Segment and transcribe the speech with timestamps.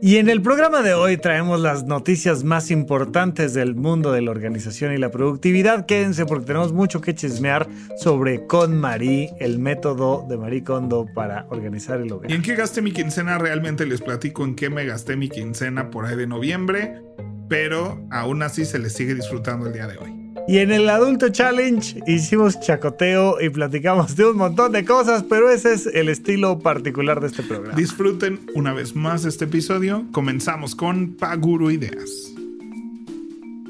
[0.00, 4.30] Y en el programa de hoy traemos las noticias más importantes del mundo de la
[4.30, 5.86] organización y la productividad.
[5.86, 7.66] Quédense porque tenemos mucho que chismear
[7.96, 12.30] sobre KonMari, el método de Marie Kondo para organizar el hogar.
[12.30, 13.38] ¿Y en qué gasté mi quincena?
[13.38, 17.02] Realmente les platico en qué me gasté mi quincena por ahí de noviembre,
[17.48, 20.17] pero aún así se les sigue disfrutando el día de hoy.
[20.48, 25.50] Y en el Adulto Challenge hicimos chacoteo y platicamos de un montón de cosas, pero
[25.50, 27.76] ese es el estilo particular de este programa.
[27.76, 30.06] Disfruten una vez más este episodio.
[30.10, 32.32] Comenzamos con Paguro Ideas.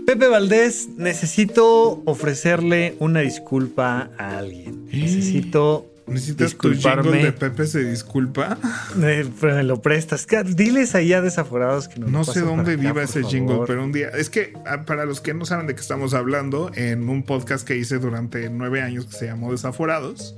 [0.07, 4.87] Pepe Valdés, necesito ofrecerle una disculpa a alguien.
[4.93, 8.59] Necesito ¿Necesitas tu jingle de Pepe se disculpa?
[8.97, 10.27] Me, me lo prestas.
[10.55, 14.09] Diles allá desaforados que no No sé dónde viva ese jingle, pero un día.
[14.09, 17.67] Es que ah, para los que no saben de qué estamos hablando, en un podcast
[17.67, 20.35] que hice durante nueve años que se llamó Desaforados,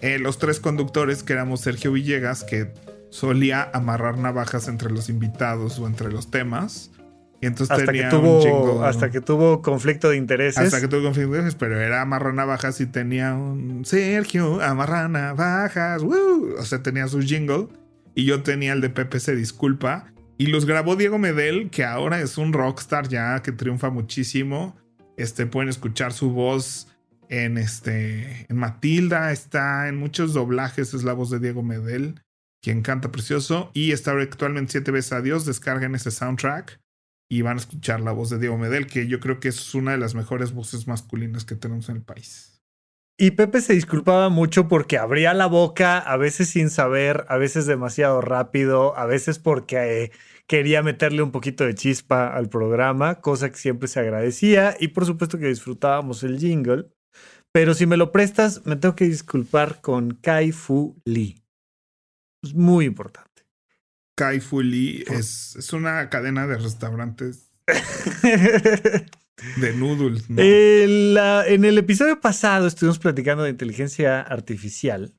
[0.00, 2.72] eh, los tres conductores, que éramos Sergio Villegas, que
[3.10, 6.90] solía amarrar navajas entre los invitados o entre los temas
[7.46, 10.58] entonces hasta que tuvo hasta que tuvo conflicto de intereses.
[10.58, 15.08] Hasta que tuvo conflicto de intereses, pero era amarra navajas y tenía un Sergio amarra
[15.08, 17.68] navajas, o sea, tenía su jingle
[18.14, 22.20] y yo tenía el de Pepe se disculpa y los grabó Diego Medel, que ahora
[22.20, 24.76] es un rockstar ya que triunfa muchísimo.
[25.16, 26.88] Este pueden escuchar su voz
[27.28, 32.20] en este en Matilda, está en muchos doblajes, es la voz de Diego Medel,
[32.62, 36.80] quien canta precioso y está actualmente siete veces a Dios, descarguen ese soundtrack
[37.30, 39.92] y van a escuchar la voz de Diego Medel, que yo creo que es una
[39.92, 42.58] de las mejores voces masculinas que tenemos en el país.
[43.20, 47.66] Y Pepe se disculpaba mucho porque abría la boca, a veces sin saber, a veces
[47.66, 50.12] demasiado rápido, a veces porque eh,
[50.46, 55.04] quería meterle un poquito de chispa al programa, cosa que siempre se agradecía y por
[55.04, 56.86] supuesto que disfrutábamos el jingle.
[57.52, 61.42] Pero si me lo prestas, me tengo que disculpar con Kai Fu Lee.
[62.44, 63.27] Es muy importante.
[64.18, 69.06] Kai Fu Lee es, es una cadena de restaurantes de
[69.76, 70.24] noodles.
[70.28, 75.14] en el episodio pasado estuvimos platicando de inteligencia artificial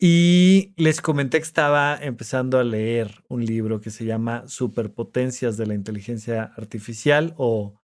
[0.00, 5.66] y les comenté que estaba empezando a leer un libro que se llama Superpotencias de
[5.66, 7.80] la inteligencia artificial o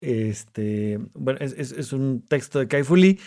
[0.00, 3.18] este, bueno, es, es un texto de Kai Fu Lee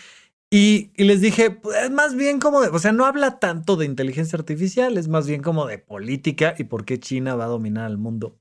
[0.56, 4.38] y, les dije, pues más bien como de, o sea, no habla tanto de inteligencia
[4.38, 7.98] artificial, es más bien como de política y por qué China va a dominar el
[7.98, 8.38] mundo.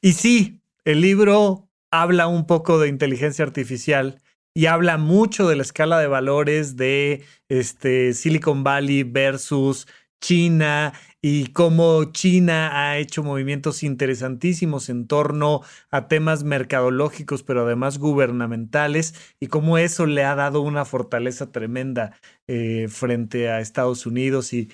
[0.00, 4.20] Y sí, el libro habla un poco de inteligencia artificial
[4.52, 9.86] y habla mucho de la escala de valores de este, Silicon Valley versus
[10.24, 17.98] China y cómo China ha hecho movimientos interesantísimos en torno a temas mercadológicos, pero además
[17.98, 22.18] gubernamentales, y cómo eso le ha dado una fortaleza tremenda
[22.48, 24.70] eh, frente a Estados Unidos y,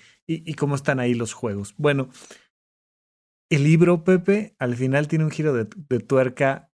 [0.57, 1.75] cómo están ahí los juegos.
[1.77, 2.11] Bueno,
[3.51, 6.71] el libro, Pepe, al final tiene un giro de tuerca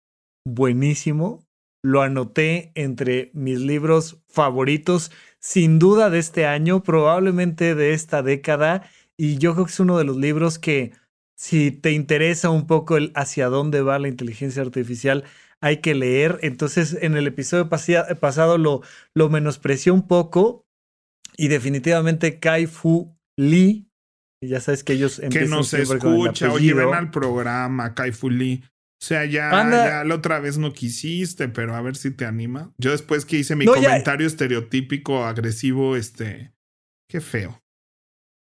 [0.45, 1.47] buenísimo.
[1.85, 8.89] Lo anoté entre mis libros favoritos, sin duda de este año, probablemente de esta década
[9.17, 10.93] y yo creo que es uno de los libros que,
[11.37, 15.23] si te interesa un poco el hacia dónde va la inteligencia artificial,
[15.61, 16.39] hay que leer.
[16.41, 18.81] Entonces, en el episodio pasado lo,
[19.13, 20.65] lo menospreció un poco
[21.37, 23.89] y definitivamente Kai Fu Lee,
[24.41, 28.63] ya sabes que ellos que nos escucha, oye, ven al programa, Kai Fu Lee.
[29.01, 32.73] O sea, ya, ya, la otra vez no quisiste, pero a ver si te anima.
[32.77, 36.53] Yo después que hice mi comentario estereotípico, agresivo, este,
[37.09, 37.61] qué feo.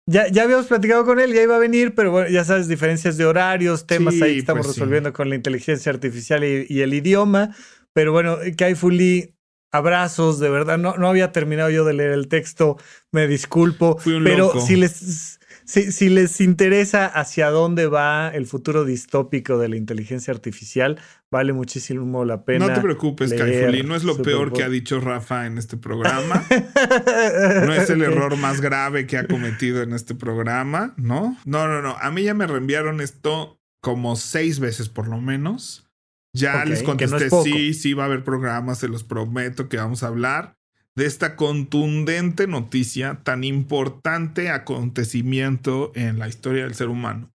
[0.10, 3.16] Ya, ya habíamos platicado con él, ya iba a venir, pero bueno, ya sabes, diferencias
[3.16, 7.56] de horarios, temas ahí que estamos pues resolviendo con la inteligencia artificial y, el idioma.
[7.94, 9.36] Pero bueno, Kai Fuli,
[9.72, 10.80] abrazos, de verdad.
[10.80, 12.78] No, no había terminado yo de leer el texto,
[13.12, 14.00] me disculpo.
[14.24, 15.39] pero si les
[15.70, 21.00] si, les interesa hacia dónde va el futuro distópico de la inteligencia artificial,
[21.30, 22.68] vale muchísimo la pena.
[22.68, 26.44] No te preocupes, Caifuli, no es lo peor que ha dicho Rafa en este programa.
[27.66, 31.38] no es el error más grave que ha cometido en este programa, ¿no?
[31.46, 31.96] No, no, no.
[32.02, 35.86] A mí ya me reenviaron esto como seis veces por lo menos.
[36.34, 40.08] Ya les contesté, sí, sí va a haber programas, se los prometo que vamos a
[40.08, 40.59] hablar
[40.96, 47.32] de esta contundente noticia, tan importante acontecimiento en la historia del ser humano,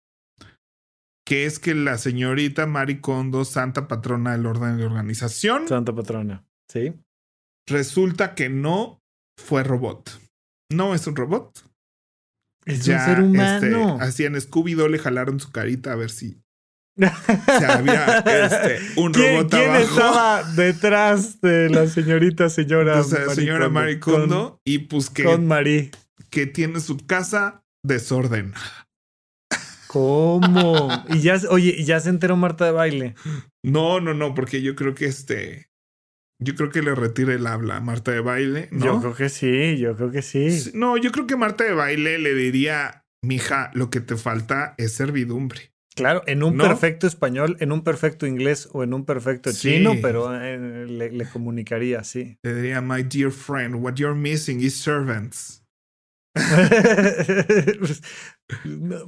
[1.26, 6.92] que es que la señorita Maricondo, santa patrona del orden de organización, santa patrona, sí,
[7.68, 9.00] resulta que no
[9.38, 10.20] fue robot.
[10.70, 11.70] No es un robot.
[12.64, 13.94] Es un ser humano.
[13.94, 16.43] Este, así en Scooby-Doo le jalaron su carita a ver si
[17.68, 19.82] había este, un robot ¿Quién abajo.
[19.82, 24.20] estaba detrás de la señorita señora Pues, señora Marie Kondo?
[24.20, 25.90] Kondo y pues que, Con, Marie.
[26.30, 28.54] que tiene su casa desorden.
[29.88, 30.88] ¿Cómo?
[31.08, 33.14] Y ya, oye, ya se enteró Marta de baile.
[33.64, 35.68] No, no, no, porque yo creo que este.
[36.42, 38.68] Yo creo que le retire el habla a Marta de baile.
[38.72, 38.84] ¿no?
[38.84, 40.22] Yo creo que sí, yo creo que.
[40.22, 44.74] Sí, No, yo creo que Marta de baile le diría, mija, lo que te falta
[44.78, 45.73] es servidumbre.
[45.94, 46.64] Claro, en un ¿No?
[46.64, 49.74] perfecto español, en un perfecto inglés o en un perfecto Sí.
[49.76, 52.36] chino, pero eh, le, le comunicaría así.
[52.42, 55.63] Le diría, my dear friend, what you're missing is servants.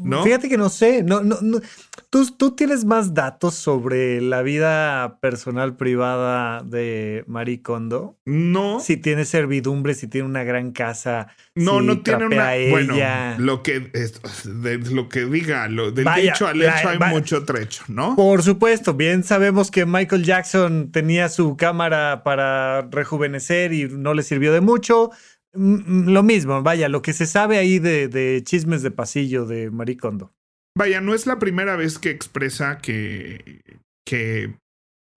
[0.00, 0.23] ¿No?
[0.23, 1.61] Fíjate que no sé, no, no, no.
[2.08, 8.17] ¿Tú, tú tienes más datos sobre la vida personal privada de Marie Kondo.
[8.25, 11.28] No, Si tiene servidumbre, si tiene una gran casa.
[11.55, 12.52] no, si no tiene una.
[12.70, 12.94] Bueno,
[13.38, 14.20] lo que, es-
[14.62, 17.82] de lo que diga, lo, del Vaya, dicho al la- hecho hay va- mucho trecho,
[17.88, 18.17] ¿no?
[18.17, 24.22] Por supuesto, bien sabemos que Michael Jackson tenía su cámara para rejuvenecer y no le
[24.22, 25.11] sirvió de mucho.
[25.56, 29.47] Mm, mm, Lo mismo, vaya, lo que se sabe ahí de, de chismes de pasillo
[29.47, 30.32] de Marie Kondo.
[30.76, 34.58] Vaya, no es la primera vez que expresa que, que,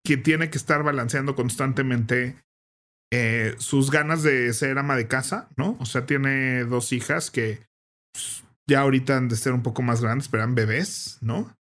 [0.06, 2.37] que tiene que estar balanceando constantemente
[3.12, 5.76] eh, sus ganas de ser ama de casa, ¿no?
[5.81, 7.67] O sea, tiene dos hijas que
[8.12, 11.52] pues, ya ahorita han de ser un poco más grandes, pero eran bebés, ¿no?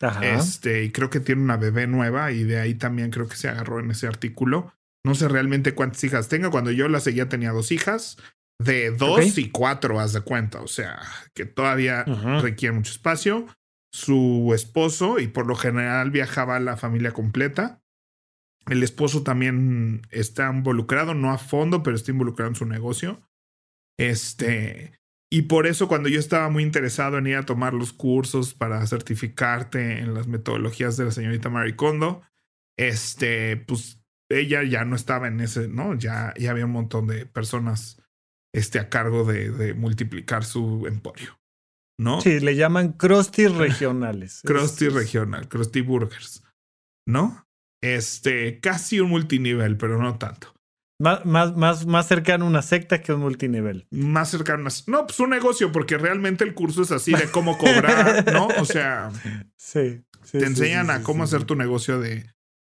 [0.00, 0.24] Ajá.
[0.24, 3.48] Este, y creo que tiene una bebé nueva y de ahí también creo que se
[3.48, 4.74] agarró en ese artículo.
[5.04, 6.50] No sé realmente cuántas hijas tenga.
[6.50, 8.16] Cuando yo la seguía tenía dos hijas,
[8.60, 10.60] de dos y cuatro, haz de cuenta.
[10.60, 11.00] O sea,
[11.34, 12.40] que todavía Ujú.
[12.40, 13.46] requiere mucho espacio.
[13.90, 17.80] Su esposo, y por lo general viajaba la familia completa.
[18.66, 23.22] El esposo también está involucrado, no a fondo, pero está involucrado en su negocio.
[23.98, 24.98] Este,
[25.30, 28.86] y por eso cuando yo estaba muy interesado en ir a tomar los cursos para
[28.86, 32.22] certificarte en las metodologías de la señorita Marie Kondo,
[32.76, 33.97] este, pues
[34.30, 35.94] ella ya no estaba en ese, ¿no?
[35.94, 38.00] Ya, ya había un montón de personas
[38.54, 41.38] este, a cargo de, de multiplicar su emporio,
[41.98, 42.20] ¿no?
[42.20, 44.42] Sí, le llaman crusty regionales.
[44.44, 46.42] Krusty Es- Regional, Krusty Burgers,
[47.06, 47.46] ¿no?
[47.82, 50.54] Este, casi un multinivel, pero no tanto.
[51.00, 53.86] Más, más, más, más cercano a una secta que un multinivel.
[53.92, 54.90] Más cercano a...
[54.90, 58.48] No, pues un negocio, porque realmente el curso es así de cómo cobrar, ¿no?
[58.48, 59.10] O sea,
[59.56, 60.02] Sí.
[60.24, 62.28] sí, te enseñan sí, a cómo hacer tu negocio de,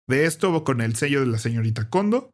[0.08, 2.32] de esto con el sello de la señorita Kondo.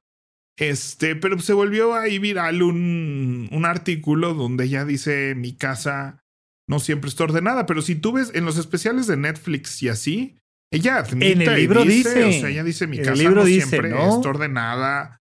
[0.58, 6.22] Este, pero se volvió ahí viral un, un artículo donde ella dice: Mi casa
[6.68, 10.38] no siempre está ordenada, pero si tú ves en los especiales de Netflix y así,
[10.72, 12.24] ella admite En el y libro dice.
[12.26, 14.16] o sea, ella dice: Mi el casa libro no dice, siempre ¿no?
[14.18, 15.22] está ordenada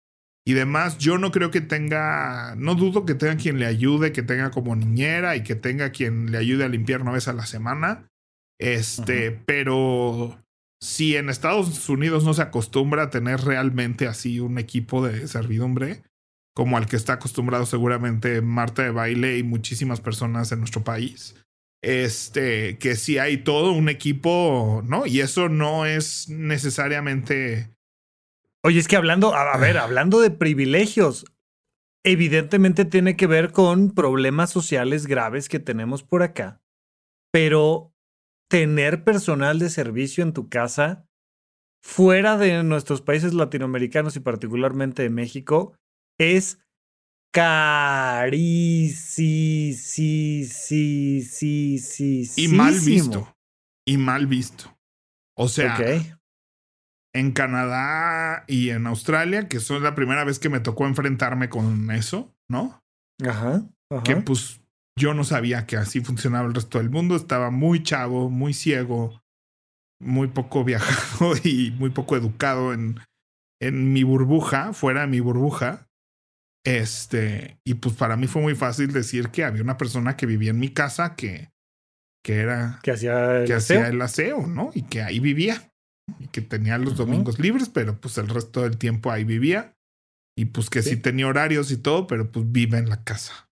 [0.45, 0.99] y demás.
[0.99, 4.75] Yo no creo que tenga, no dudo que tenga quien le ayude, que tenga como
[4.75, 8.09] niñera y que tenga quien le ayude a limpiar una vez a la semana.
[8.59, 10.43] Este, pero
[10.81, 16.03] si en Estados Unidos no se acostumbra a tener realmente así un equipo de servidumbre,
[16.55, 21.37] como al que está acostumbrado seguramente Marta de Baile y muchísimas personas en nuestro país.
[21.82, 25.06] Este, que sí hay todo un equipo, ¿no?
[25.06, 27.70] Y eso no es necesariamente.
[28.63, 31.25] Oye, es que hablando, a ver, hablando de privilegios,
[32.05, 36.60] evidentemente tiene que ver con problemas sociales graves que tenemos por acá,
[37.32, 37.90] pero
[38.51, 41.07] tener personal de servicio en tu casa
[41.83, 45.75] fuera de nuestros países latinoamericanos y particularmente de México
[46.19, 46.59] es
[47.33, 48.27] carísimo.
[52.37, 53.35] Y mal visto.
[53.87, 54.77] Y mal visto.
[55.37, 55.79] O sea,
[57.15, 61.91] en Canadá y en Australia, que son la primera vez que me tocó enfrentarme con
[61.93, 62.83] eso, ¿no?
[63.25, 63.63] Ajá.
[63.91, 64.03] ajá.
[64.03, 64.59] Que pues
[65.01, 67.17] yo no sabía que así funcionaba el resto del mundo.
[67.17, 69.23] Estaba muy chavo, muy ciego,
[70.01, 73.01] muy poco viajado y muy poco educado en,
[73.61, 75.89] en mi burbuja, fuera de mi burbuja.
[76.65, 80.51] Este, y pues para mí fue muy fácil decir que había una persona que vivía
[80.51, 81.51] en mi casa que,
[82.23, 83.79] que era que hacía el que aseo.
[83.81, 84.71] hacía el aseo, ¿no?
[84.75, 85.73] Y que ahí vivía.
[86.19, 89.75] Y que tenía los domingos libres, pero pues el resto del tiempo ahí vivía.
[90.37, 90.97] Y pues que sí, Sí.
[90.97, 93.49] tenía horarios y todo, pero pues vive en la casa.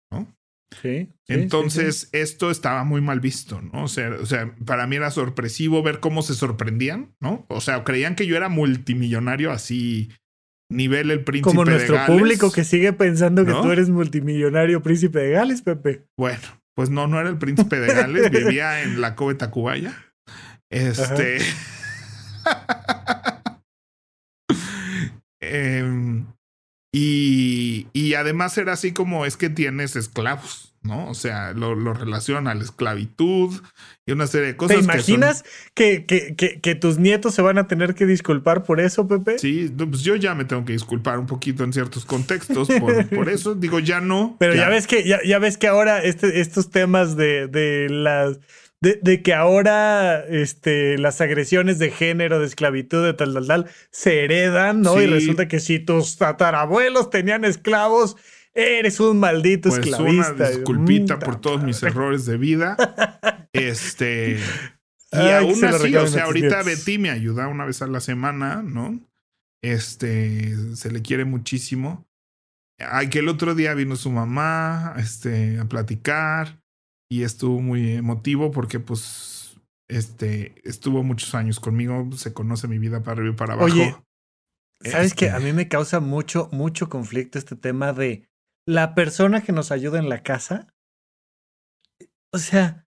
[0.81, 3.83] Sí, sí, Entonces, sí, esto estaba muy mal visto, ¿no?
[3.83, 7.45] O sea, o sea, para mí era sorpresivo ver cómo se sorprendían, ¿no?
[7.49, 10.09] O sea, creían que yo era multimillonario así,
[10.69, 12.19] nivel el príncipe Como de nuestro Gales.
[12.19, 16.05] público que sigue pensando que tú eres multimillonario príncipe de Gales, Pepe.
[16.17, 16.41] Bueno,
[16.75, 19.95] pues no, no era el príncipe de Gales, vivía en la Cove Tacubaya.
[20.69, 21.37] Este.
[26.97, 31.09] y, además era así como es que tienes esclavos, ¿no?
[31.09, 33.61] O sea, lo, lo relaciona a la esclavitud
[34.05, 34.77] y una serie de cosas.
[34.77, 38.79] ¿Te imaginas que, que, que, que, tus nietos se van a tener que disculpar por
[38.79, 39.39] eso, Pepe?
[39.39, 43.29] Sí, pues yo ya me tengo que disculpar un poquito en ciertos contextos por, por
[43.29, 43.55] eso.
[43.55, 44.37] Digo, ya no.
[44.39, 48.39] Pero ya, ves que, ya, ya ves que ahora este, estos temas de, de las
[48.93, 54.23] de, que ahora este, las agresiones de género, de esclavitud, de tal, tal, tal, se
[54.23, 55.01] heredan, ¿no?
[55.01, 58.15] Y resulta que si tus tatarabuelos tenían esclavos,
[58.53, 60.33] eres un maldito pues esclavista.
[60.33, 62.77] Una disculpita por todos mis errores de vida.
[63.53, 64.37] este.
[65.11, 68.99] Y aún así, o sea, ahorita Betty me ayuda una vez a la semana, ¿no?
[69.63, 72.07] Este, se le quiere muchísimo.
[72.77, 76.64] Ay, que el otro día vino su mamá, este, a platicar
[77.15, 79.57] y estuvo muy emotivo porque pues
[79.87, 83.71] este estuvo muchos años conmigo, se conoce mi vida para arriba y para abajo.
[83.71, 83.95] Oye,
[84.81, 88.27] ¿sabes que A este mí me causa mucho, mucho conflicto este tema de
[88.65, 90.67] la persona que nos ayuda en la casa.
[92.33, 92.85] O sea,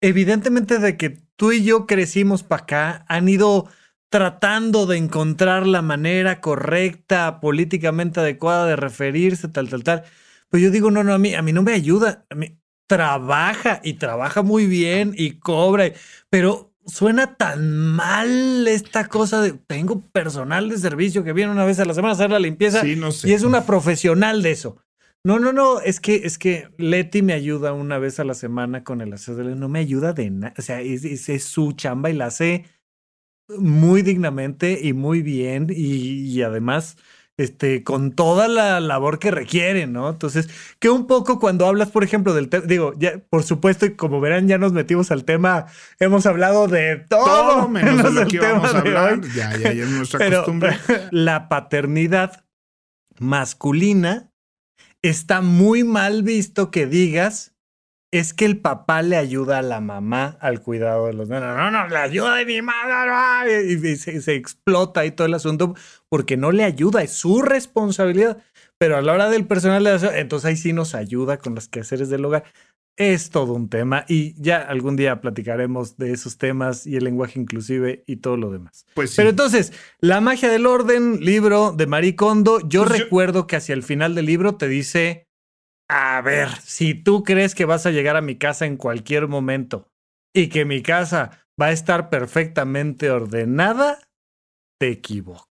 [0.00, 3.68] evidentemente de que tú y yo crecimos para acá, han ido
[4.10, 10.04] tratando de encontrar la manera correcta, políticamente adecuada de referirse, tal, tal, tal.
[10.48, 12.26] Pues yo digo, no, no, a mí, a mí no me ayuda.
[12.30, 12.57] A mí,
[12.88, 15.92] trabaja y trabaja muy bien y cobra,
[16.30, 21.78] pero suena tan mal esta cosa de tengo personal de servicio que viene una vez
[21.78, 24.78] a la semana a hacer la limpieza y es una profesional de eso.
[25.24, 28.84] No, no, no, es que es que Leti me ayuda una vez a la semana
[28.84, 32.14] con el aseo no me ayuda de nada, o sea, es, es, su chamba y
[32.14, 32.64] la hace
[33.48, 36.96] muy dignamente y muy bien y, y además
[37.38, 40.10] este, con toda la labor que requiere, ¿no?
[40.10, 43.94] Entonces, que un poco cuando hablas, por ejemplo, del tema, digo, ya, por supuesto, y
[43.94, 45.66] como verán, ya nos metimos al tema,
[46.00, 49.20] hemos hablado de todo, menos, de lo que íbamos a hablar.
[49.34, 50.76] Ya, ya, ya es nuestra costumbre.
[51.12, 52.44] La paternidad
[53.18, 54.32] masculina
[55.00, 57.54] está muy mal visto que digas
[58.10, 61.56] es que el papá le ayuda a la mamá al cuidado de los niños.
[61.56, 63.70] No, no, la ayuda de mi madre.
[63.70, 65.74] Y, se, explota ahí todo el asunto
[66.08, 68.38] porque no le ayuda, es su responsabilidad.
[68.78, 72.08] Pero a la hora del personal, de entonces ahí sí nos ayuda con los quehaceres
[72.08, 72.44] del hogar.
[72.96, 77.38] Es todo un tema y ya algún día platicaremos de esos temas y el lenguaje
[77.38, 78.86] inclusive y todo lo demás.
[78.94, 83.54] Pues Pero entonces, La magia del orden, libro de Marie Kondo, yo pues recuerdo que
[83.54, 85.27] hacia el final del libro te dice
[85.88, 89.88] a ver, si tú crees que vas a llegar a mi casa en cualquier momento
[90.34, 93.98] y que mi casa va a estar perfectamente ordenada,
[94.78, 95.48] te equivoco.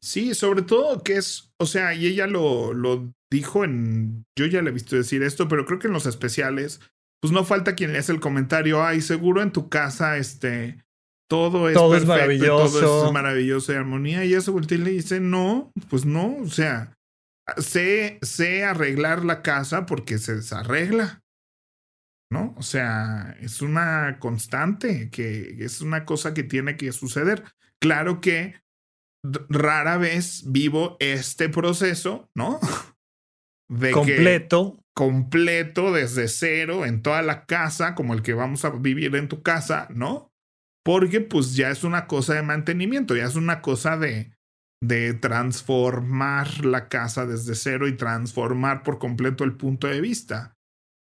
[0.00, 4.62] Sí, sobre todo que es, o sea, y ella lo, lo dijo en, yo ya
[4.62, 6.80] le he visto decir esto, pero creo que en los especiales,
[7.20, 10.84] pues no falta quien le hace el comentario, ay, seguro en tu casa, este,
[11.28, 12.80] todo es todo perfecto, es maravilloso.
[12.80, 16.48] todo es maravilloso y armonía, y eso voltea y le dice, no, pues no, o
[16.48, 16.95] sea,
[17.58, 21.22] sé, sé arreglar la casa porque se desarregla.
[22.30, 22.54] ¿No?
[22.56, 27.44] O sea, es una constante, que es una cosa que tiene que suceder.
[27.80, 28.56] Claro que
[29.48, 32.58] rara vez vivo este proceso, ¿no?
[33.68, 34.84] De completo.
[34.94, 39.42] completo desde cero en toda la casa, como el que vamos a vivir en tu
[39.42, 40.32] casa, ¿no?
[40.84, 44.35] Porque pues ya es una cosa de mantenimiento, ya es una cosa de,
[44.82, 50.54] de transformar la casa desde cero y transformar por completo el punto de vista.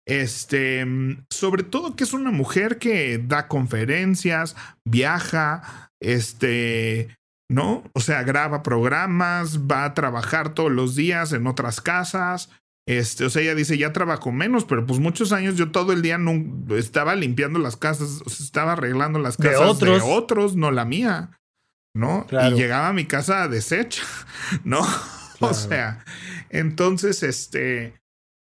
[0.07, 0.85] Este,
[1.31, 4.55] sobre todo que es una mujer que da conferencias,
[4.87, 7.09] viaja, este,
[7.49, 7.83] ¿no?
[7.93, 12.51] O sea, graba programas, va a trabajar todos los días en otras casas.
[12.87, 16.03] Este, o sea, ella dice, ya trabajo menos, pero pues muchos años yo todo el
[16.03, 16.33] día no,
[16.75, 21.31] estaba limpiando las casas, estaba arreglando las casas de otros, de otros no la mía.
[21.95, 22.27] ¿No?
[22.29, 24.03] Y llegaba a mi casa deshecha,
[24.63, 24.85] ¿no?
[25.39, 26.03] O sea,
[26.49, 27.93] entonces, este,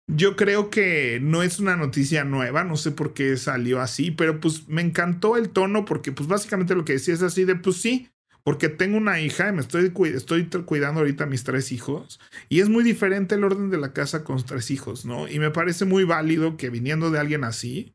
[0.06, 4.40] yo creo que no es una noticia nueva, no sé por qué salió así, pero
[4.40, 7.76] pues me encantó el tono porque pues básicamente lo que decía es así de, pues
[7.76, 8.10] sí,
[8.42, 12.60] porque tengo una hija y me estoy, estoy cuidando ahorita a mis tres hijos y
[12.60, 15.28] es muy diferente el orden de la casa con tres hijos, ¿no?
[15.28, 17.93] Y me parece muy válido que viniendo de alguien así,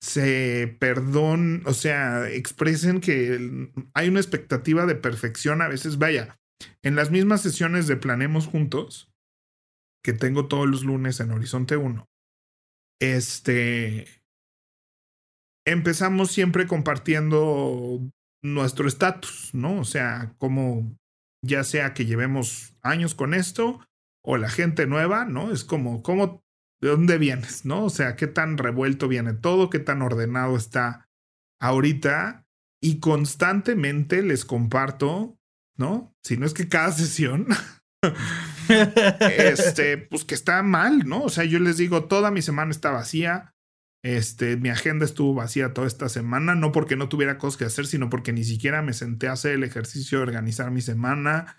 [0.00, 5.98] se perdón, o sea, expresen que hay una expectativa de perfección a veces.
[5.98, 6.38] Vaya,
[6.82, 9.10] en las mismas sesiones de Planemos Juntos,
[10.04, 12.06] que tengo todos los lunes en Horizonte 1,
[13.00, 14.06] este,
[15.66, 18.00] empezamos siempre compartiendo
[18.42, 19.80] nuestro estatus, ¿no?
[19.80, 20.96] O sea, como
[21.44, 23.80] ya sea que llevemos años con esto
[24.24, 25.52] o la gente nueva, ¿no?
[25.52, 26.42] Es como, ¿cómo
[26.80, 27.84] de dónde vienes, ¿no?
[27.84, 31.08] O sea, qué tan revuelto viene todo, qué tan ordenado está
[31.60, 32.44] ahorita.
[32.80, 35.36] Y constantemente les comparto,
[35.76, 36.14] ¿no?
[36.22, 37.48] Si no es que cada sesión,
[38.68, 41.22] este, pues que está mal, ¿no?
[41.22, 43.54] O sea, yo les digo, toda mi semana está vacía.
[44.04, 47.86] Este, mi agenda estuvo vacía toda esta semana, no porque no tuviera cosas que hacer,
[47.86, 51.56] sino porque ni siquiera me senté a hacer el ejercicio de organizar mi semana.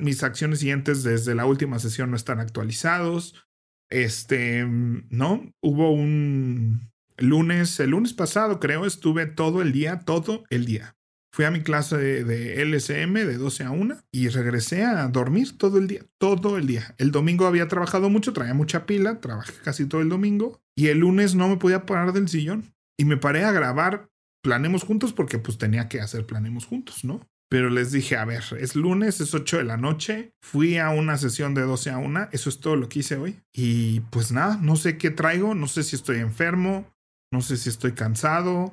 [0.00, 3.47] mis acciones siguientes desde la última sesión no están actualizados.
[3.90, 5.52] Este, ¿no?
[5.60, 10.94] Hubo un lunes, el lunes pasado creo, estuve todo el día, todo el día.
[11.32, 15.78] Fui a mi clase de, LSM de 12 a 1 y regresé a dormir todo
[15.78, 16.94] el día, todo el día.
[16.98, 20.98] El domingo había trabajado mucho, traía mucha pila, trabajé casi todo el domingo y el
[20.98, 24.08] lunes no me podía parar del sillón y me paré a grabar
[24.42, 27.28] Planemos Juntos porque pues tenía que hacer Planemos Juntos, ¿no?
[27.50, 31.16] Pero les dije, a ver, es lunes, es 8 de la noche, fui a una
[31.16, 33.40] sesión de 12 a 1, eso es todo lo que hice hoy.
[33.54, 36.86] Y pues nada, no sé qué traigo, no sé si estoy enfermo,
[37.32, 38.72] no sé si estoy cansado,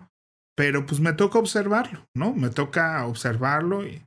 [0.55, 2.33] pero pues me toca observarlo, ¿no?
[2.33, 4.05] Me toca observarlo y,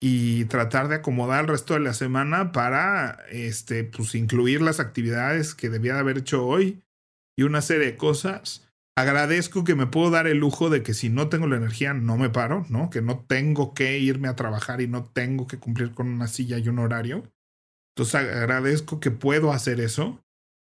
[0.00, 5.54] y tratar de acomodar el resto de la semana para, este, pues incluir las actividades
[5.54, 6.82] que debía de haber hecho hoy
[7.36, 8.65] y una serie de cosas.
[8.98, 12.16] Agradezco que me puedo dar el lujo de que si no tengo la energía no
[12.16, 12.88] me paro, ¿no?
[12.88, 16.58] Que no tengo que irme a trabajar y no tengo que cumplir con una silla
[16.58, 17.30] y un horario.
[17.94, 20.22] Entonces agradezco que puedo hacer eso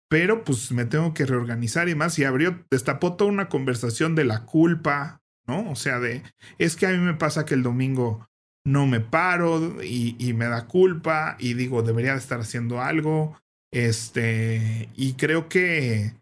[0.08, 2.18] pero pues me tengo que reorganizar y más.
[2.18, 5.70] Y abrió, destapó toda una conversación de la culpa, ¿no?
[5.70, 6.22] O sea, de,
[6.58, 8.26] es que a mí me pasa que el domingo
[8.66, 13.38] no me paro y, y me da culpa y digo, debería de estar haciendo algo.
[13.70, 16.14] Este, y creo que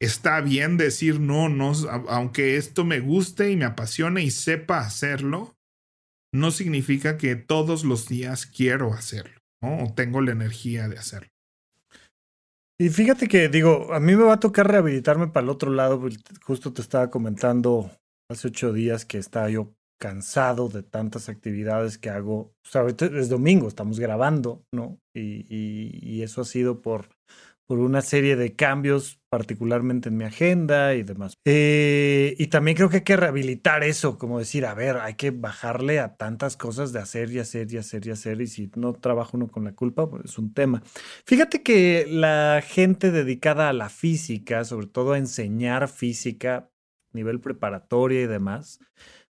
[0.00, 1.72] está bien decir no, no,
[2.08, 5.56] aunque esto me guste y me apasione y sepa hacerlo,
[6.32, 9.40] no significa que todos los días quiero hacerlo.
[9.62, 11.30] O tengo la energía de hacerlo.
[12.78, 16.02] Y fíjate que digo, a mí me va a tocar rehabilitarme para el otro lado.
[16.42, 17.90] Justo te estaba comentando
[18.28, 22.52] hace ocho días que estaba yo cansado de tantas actividades que hago.
[22.64, 24.98] O sea, es domingo, estamos grabando, ¿no?
[25.14, 27.08] Y eso ha sido por
[27.66, 31.34] por una serie de cambios, particularmente en mi agenda y demás.
[31.44, 35.30] Eh, y también creo que hay que rehabilitar eso, como decir, a ver, hay que
[35.30, 38.92] bajarle a tantas cosas de hacer y hacer y hacer y hacer, y si no
[38.92, 40.82] trabaja uno con la culpa, pues es un tema.
[41.26, 46.70] Fíjate que la gente dedicada a la física, sobre todo a enseñar física,
[47.12, 48.80] nivel preparatoria y demás,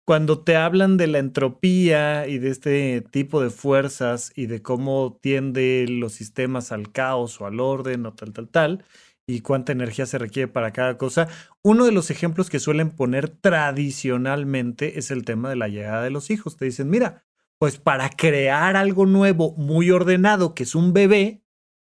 [0.04, 5.18] cuando te hablan de la entropía y de este tipo de fuerzas y de cómo
[5.20, 8.84] tienden los sistemas al caos o al orden o tal, tal, tal,
[9.26, 11.28] y cuánta energía se requiere para cada cosa,
[11.62, 16.10] uno de los ejemplos que suelen poner tradicionalmente es el tema de la llegada de
[16.10, 16.56] los hijos.
[16.56, 17.24] Te dicen, mira,
[17.58, 21.41] pues para crear algo nuevo, muy ordenado, que es un bebé,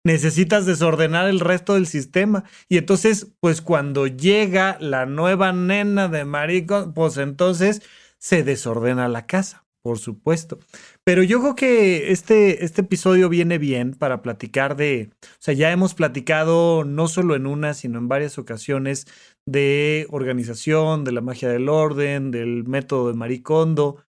[0.04, 2.44] necesitas desordenar el resto del sistema.
[2.68, 7.82] Y entonces, pues cuando llega la nueva nena de marico, pues entonces
[8.18, 10.58] se desordena la casa, por supuesto.
[11.04, 15.72] Pero yo creo que este, este episodio viene bien para platicar de, o sea, ya
[15.72, 19.06] hemos platicado no solo en una, sino en varias ocasiones
[19.46, 24.04] de organización, de la magia del orden, del método de Maricondo,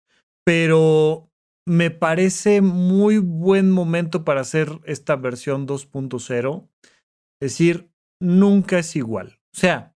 [0.45, 1.30] pero
[1.71, 6.69] me parece muy buen momento para hacer esta versión 2.0.
[7.41, 9.39] Es decir, nunca es igual.
[9.55, 9.95] O sea,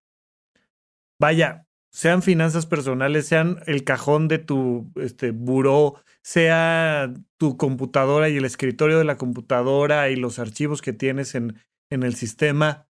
[1.21, 8.37] vaya, sean finanzas personales, sean el cajón de tu este, buró, sea tu computadora y
[8.37, 11.57] el escritorio de la computadora y los archivos que tienes en,
[11.91, 12.87] en el sistema.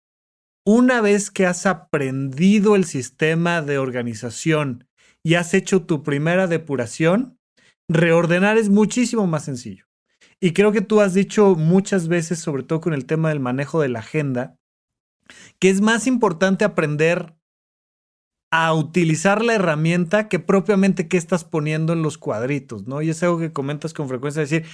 [0.66, 4.86] Una vez que has aprendido el sistema de organización
[5.22, 7.38] y has hecho tu primera depuración,
[7.88, 9.86] reordenar es muchísimo más sencillo.
[10.40, 13.80] Y creo que tú has dicho muchas veces, sobre todo con el tema del manejo
[13.80, 14.58] de la agenda,
[15.58, 17.34] que es más importante aprender
[18.56, 23.02] a utilizar la herramienta que propiamente qué estás poniendo en los cuadritos, ¿no?
[23.02, 24.64] Y es algo que comentas con frecuencia, decir,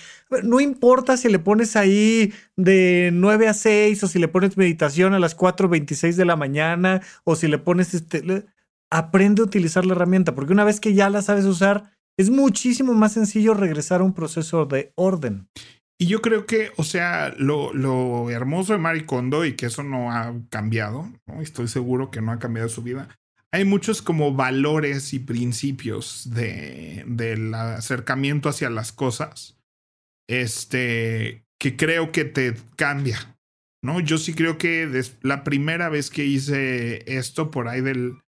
[0.42, 5.14] no importa si le pones ahí de 9 a 6 o si le pones meditación
[5.14, 8.44] a las 4.26 de la mañana o si le pones este,
[8.90, 12.92] aprende a utilizar la herramienta, porque una vez que ya la sabes usar, es muchísimo
[12.92, 15.48] más sencillo regresar a un proceso de orden.
[15.98, 20.12] Y yo creo que, o sea, lo, lo hermoso de Maricondo y que eso no
[20.12, 21.40] ha cambiado, ¿no?
[21.40, 23.09] estoy seguro que no ha cambiado su vida.
[23.52, 29.59] Hay muchos como valores y principios de, del acercamiento hacia las cosas,
[30.28, 33.38] este, que creo que te cambia,
[33.83, 33.98] ¿no?
[34.00, 38.18] Yo sí creo que la primera vez que hice esto por ahí del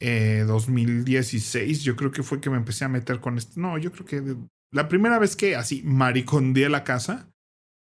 [0.00, 3.60] 2016, eh, yo creo que fue que me empecé a meter con esto.
[3.60, 4.36] No, yo creo que
[4.72, 7.30] la primera vez que así maricondé la casa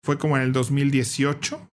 [0.04, 1.70] fue como en el 2018.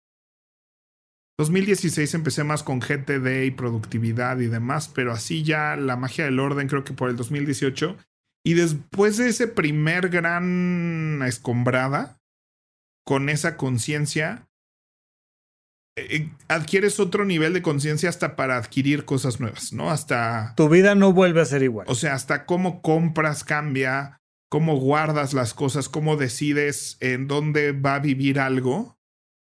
[1.39, 6.39] 2016 empecé más con GTD y productividad y demás, pero así ya la magia del
[6.39, 7.97] orden creo que por el 2018.
[8.45, 12.21] Y después de ese primer gran escombrada,
[13.05, 14.49] con esa conciencia,
[15.97, 19.91] eh, adquieres otro nivel de conciencia hasta para adquirir cosas nuevas, ¿no?
[19.91, 20.55] Hasta...
[20.57, 21.87] Tu vida no vuelve a ser igual.
[21.89, 27.97] O sea, hasta cómo compras cambia, cómo guardas las cosas, cómo decides en dónde va
[27.97, 28.99] a vivir algo,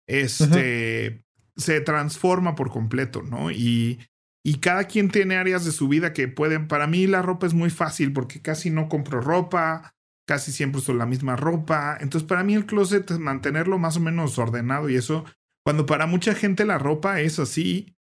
[0.09, 1.25] este,
[1.57, 3.51] se transforma por completo, ¿no?
[3.51, 3.99] Y,
[4.45, 7.55] y cada quien tiene áreas de su vida que pueden, para mí la ropa es
[7.55, 9.95] muy fácil porque casi no compro ropa,
[10.29, 14.39] casi siempre uso la misma ropa, entonces para mí el closet, mantenerlo más o menos
[14.39, 15.25] ordenado y eso
[15.67, 17.97] cuando para mucha gente la ropa es así,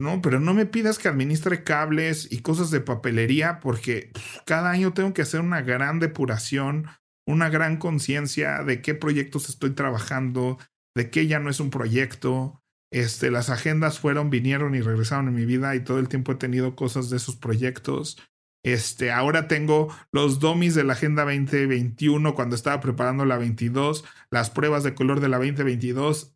[0.00, 0.20] ¿no?
[0.20, 4.10] Pero no me pidas que administre cables y cosas de papelería porque
[4.44, 6.88] cada año tengo que hacer una gran depuración,
[7.24, 10.58] una gran conciencia de qué proyectos estoy trabajando,
[10.96, 12.60] de qué ya no es un proyecto.
[12.92, 16.36] Este, las agendas fueron, vinieron y regresaron en mi vida y todo el tiempo he
[16.36, 18.20] tenido cosas de esos proyectos.
[18.64, 24.50] Este, ahora tengo los domis de la Agenda 2021 cuando estaba preparando la 22, las
[24.50, 26.34] pruebas de color de la 2022,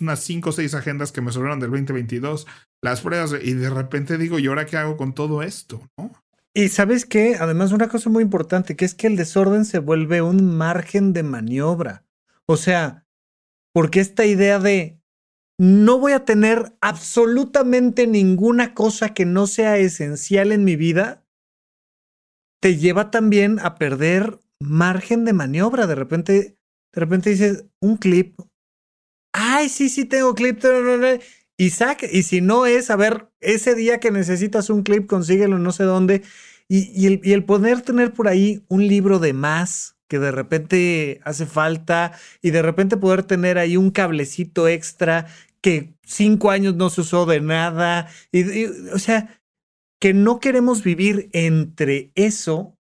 [0.00, 2.46] unas cinco o seis agendas que me sobraron del 2022,
[2.82, 5.82] las pruebas, y de repente digo, ¿y ahora qué hago con todo esto?
[6.54, 10.22] Y sabes qué, además una cosa muy importante, que es que el desorden se vuelve
[10.22, 12.04] un margen de maniobra.
[12.46, 13.06] O sea,
[13.72, 15.00] porque esta idea de
[15.58, 21.24] no voy a tener absolutamente ninguna cosa que no sea esencial en mi vida,
[22.60, 25.86] te lleva también a perder margen de maniobra.
[25.86, 28.40] De repente, de repente dices, un clip,
[29.32, 30.58] ay, sí, sí tengo clip,
[31.56, 31.70] y
[32.12, 35.84] y si no es, a ver, ese día que necesitas un clip, consíguelo no sé
[35.84, 36.22] dónde,
[36.68, 41.46] y, el, y poder tener por ahí un libro de más que de repente hace
[41.46, 42.12] falta,
[42.42, 45.26] y de repente poder tener ahí un cablecito extra
[45.60, 49.40] que cinco años no se usó de nada, y o sea,
[50.00, 52.76] que no queremos vivir entre eso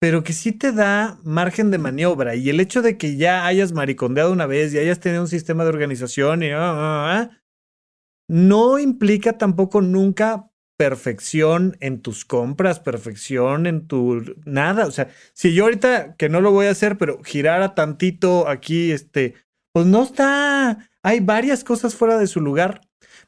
[0.00, 2.34] pero que sí te da margen de maniobra.
[2.34, 5.62] Y el hecho de que ya hayas maricondeado una vez y hayas tenido un sistema
[5.62, 7.42] de organización y, ah, ah, ah,
[8.28, 14.86] no implica tampoco nunca perfección en tus compras, perfección en tu nada.
[14.86, 18.92] O sea, si yo ahorita que no lo voy a hacer, pero girara tantito aquí,
[18.92, 19.34] este,
[19.74, 20.88] pues no está.
[21.02, 22.80] Hay varias cosas fuera de su lugar.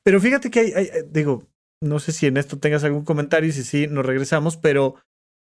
[0.02, 1.46] Pero fíjate que hay, digo,
[1.82, 4.94] no sé si en esto tengas algún comentario y si sí, nos regresamos, pero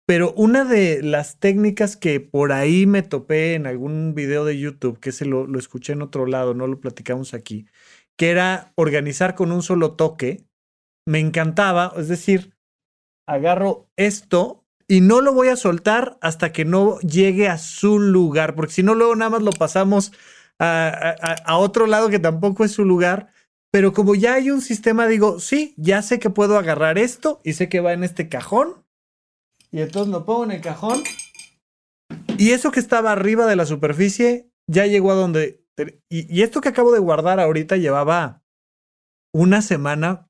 [0.06, 5.00] pero una de las técnicas que por ahí me topé en algún video de YouTube,
[5.00, 7.66] que se lo, lo escuché en otro lado, no lo platicamos aquí,
[8.18, 10.46] que era organizar con un solo toque,
[11.08, 12.56] me encantaba, es decir,
[13.28, 18.56] agarro esto y no lo voy a soltar hasta que no llegue a su lugar,
[18.56, 20.12] porque si no, luego nada más lo pasamos
[20.60, 23.32] a, a, otro lado que tampoco es su lugar.
[23.72, 27.54] Pero como ya hay un sistema, digo, sí, ya sé que puedo agarrar esto y
[27.54, 28.83] sé que va en este cajón
[29.74, 31.04] y entonces lo pongo en el cajón.
[32.38, 35.66] Y eso que estaba arriba de la superficie ya llegó a donde...
[36.10, 38.44] Y, esto que acabo de guardar ahorita llevaba
[39.34, 40.30] una semana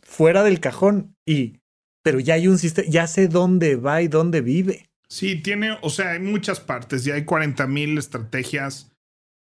[0.00, 1.58] fuera del cajón y...
[2.04, 4.88] Pero ya hay un sistema, ya sé dónde va y dónde vive.
[5.08, 8.92] Sí, tiene, o sea, hay muchas partes, ya hay 40 mil estrategias.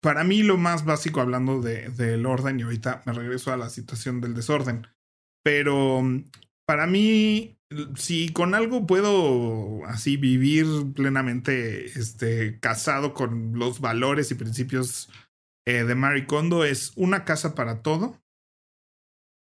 [0.01, 3.69] Para mí lo más básico, hablando de, del orden, y ahorita me regreso a la
[3.69, 4.87] situación del desorden,
[5.43, 6.25] pero mm,
[6.65, 7.57] para mí
[7.95, 15.09] si con algo puedo así vivir plenamente este, casado con los valores y principios
[15.65, 18.19] eh, de Marie Kondo es una casa para todo.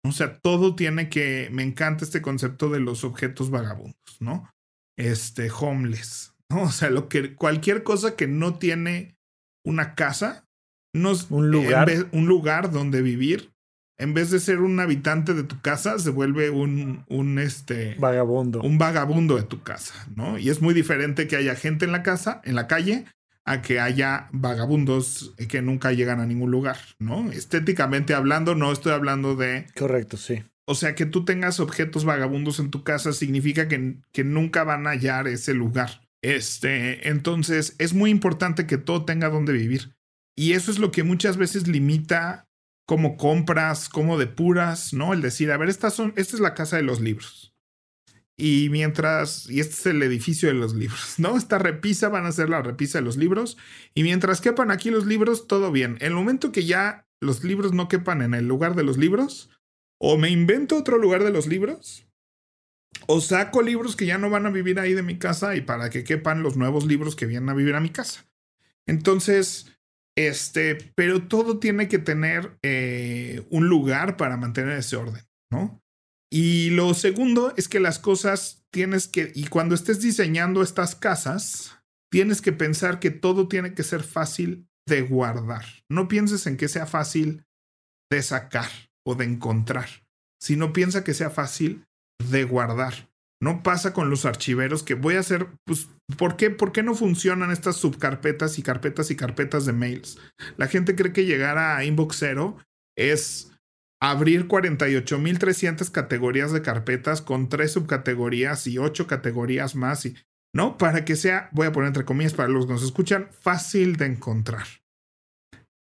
[0.06, 4.52] O sea, todo tiene que, me encanta este concepto de los objetos vagabundos, ¿no?
[4.98, 6.64] Este, homeless, ¿no?
[6.64, 9.18] O sea, lo que, cualquier cosa que no tiene
[9.66, 10.46] una casa,
[10.94, 13.53] no, un lugar, un lugar donde vivir,
[13.98, 18.62] en vez de ser un habitante de tu casa, se vuelve un, un este vagabundo.
[18.62, 20.38] Un vagabundo de tu casa, ¿no?
[20.38, 23.06] Y es muy diferente que haya gente en la casa, en la calle,
[23.46, 27.32] a que haya vagabundos que nunca llegan a ningún lugar, ¿no?
[27.32, 29.68] Estéticamente hablando, no estoy hablando de.
[29.76, 30.44] Correcto, sí.
[30.66, 34.88] O sea, que tú tengas objetos vagabundos en tu casa significa que, que nunca van
[34.88, 36.02] a hallar ese lugar.
[36.22, 39.94] Este, entonces es muy importante que todo tenga donde vivir.
[40.36, 42.48] Y eso es lo que muchas veces limita
[42.86, 45.14] cómo compras, cómo depuras, ¿no?
[45.14, 47.54] El decir, a ver, estas son, esta es la casa de los libros.
[48.36, 51.38] Y mientras, y este es el edificio de los libros, ¿no?
[51.38, 53.58] Esta repisa van a ser la repisa de los libros.
[53.94, 55.98] Y mientras quepan aquí los libros, todo bien.
[56.00, 59.50] En el momento que ya los libros no quepan en el lugar de los libros,
[59.98, 62.08] o me invento otro lugar de los libros,
[63.08, 65.90] o saco libros que ya no van a vivir ahí de mi casa y para
[65.90, 68.26] que quepan los nuevos libros que vienen a vivir a mi casa.
[68.86, 69.73] Entonces,
[70.16, 75.82] este, pero todo tiene que tener eh, un lugar para mantener ese orden, ¿no?
[76.32, 81.78] Y lo segundo es que las cosas tienes que, y cuando estés diseñando estas casas,
[82.12, 85.66] tienes que pensar que todo tiene que ser fácil de guardar.
[85.90, 87.46] No pienses en que sea fácil
[88.12, 88.70] de sacar
[89.06, 89.90] o de encontrar,
[90.42, 91.86] sino piensa que sea fácil
[92.32, 93.13] de guardar.
[93.44, 96.96] No pasa con los archiveros que voy a hacer, pues, ¿por qué, ¿por qué no
[96.96, 100.18] funcionan estas subcarpetas y carpetas y carpetas de mails?
[100.56, 102.58] La gente cree que llegar a Inbox Zero
[102.98, 103.52] es
[104.02, 110.16] abrir 48.300 categorías de carpetas con tres subcategorías y ocho categorías más y
[110.56, 110.78] ¿no?
[110.78, 114.06] Para que sea, voy a poner entre comillas para los que nos escuchan, fácil de
[114.06, 114.68] encontrar.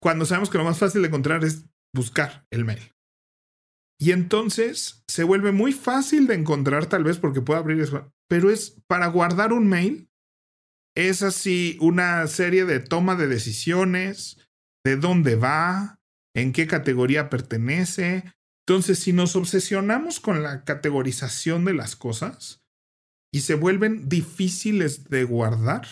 [0.00, 2.93] Cuando sabemos que lo más fácil de encontrar es buscar el mail.
[3.98, 8.50] Y entonces se vuelve muy fácil de encontrar, tal vez porque puedo abrir eso, pero
[8.50, 10.10] es para guardar un mail,
[10.96, 14.48] es así una serie de toma de decisiones,
[14.84, 16.00] de dónde va,
[16.34, 18.24] en qué categoría pertenece.
[18.66, 22.64] Entonces, si nos obsesionamos con la categorización de las cosas,
[23.34, 25.88] y se vuelven difíciles de guardar,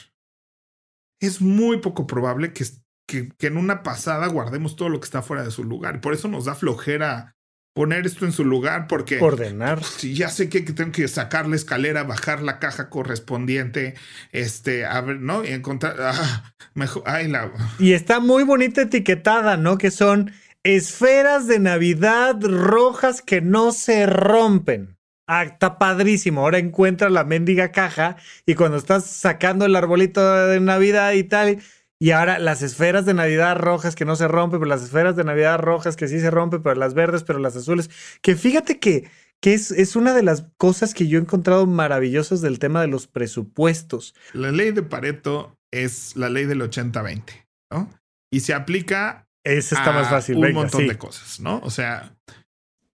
[1.21, 2.65] es muy poco probable que,
[3.09, 6.01] que, en una pasada guardemos todo lo que está fuera de su lugar.
[6.01, 7.35] Por eso nos da flojera
[7.75, 9.21] poner esto en su lugar, porque...
[9.21, 9.83] Ordenar.
[9.83, 13.95] Si ya sé que, tengo que sacar la escalera, bajar la caja correspondiente,
[14.33, 15.45] este, a ver, ¿no?
[15.45, 15.97] Y encontrar...
[16.01, 17.51] Ah, mejor, ay, la...
[17.79, 19.79] Y está muy bonita etiquetada, ¿no?
[19.79, 20.33] Que son
[20.65, 24.97] esferas de Navidad rojas que no se rompen.
[25.27, 26.43] Ah, está padrísimo.
[26.43, 31.63] Ahora encuentra la mendiga caja y cuando estás sacando el arbolito de Navidad y tal,
[32.03, 35.23] y ahora las esferas de Navidad rojas que no se rompen, pero las esferas de
[35.23, 37.91] Navidad rojas que sí se rompen, pero las verdes, pero las azules.
[38.23, 39.09] Que fíjate que,
[39.41, 42.89] que es, es una de las cosas que yo he encontrado maravillosas del tema de
[42.89, 44.17] los presupuestos.
[44.33, 47.23] La ley de Pareto es la ley del 80-20,
[47.71, 47.89] ¿no?
[48.33, 49.29] Y se aplica.
[49.45, 50.39] Esa está más fácil.
[50.39, 51.61] Un montón de cosas, ¿no?
[51.63, 52.17] O sea,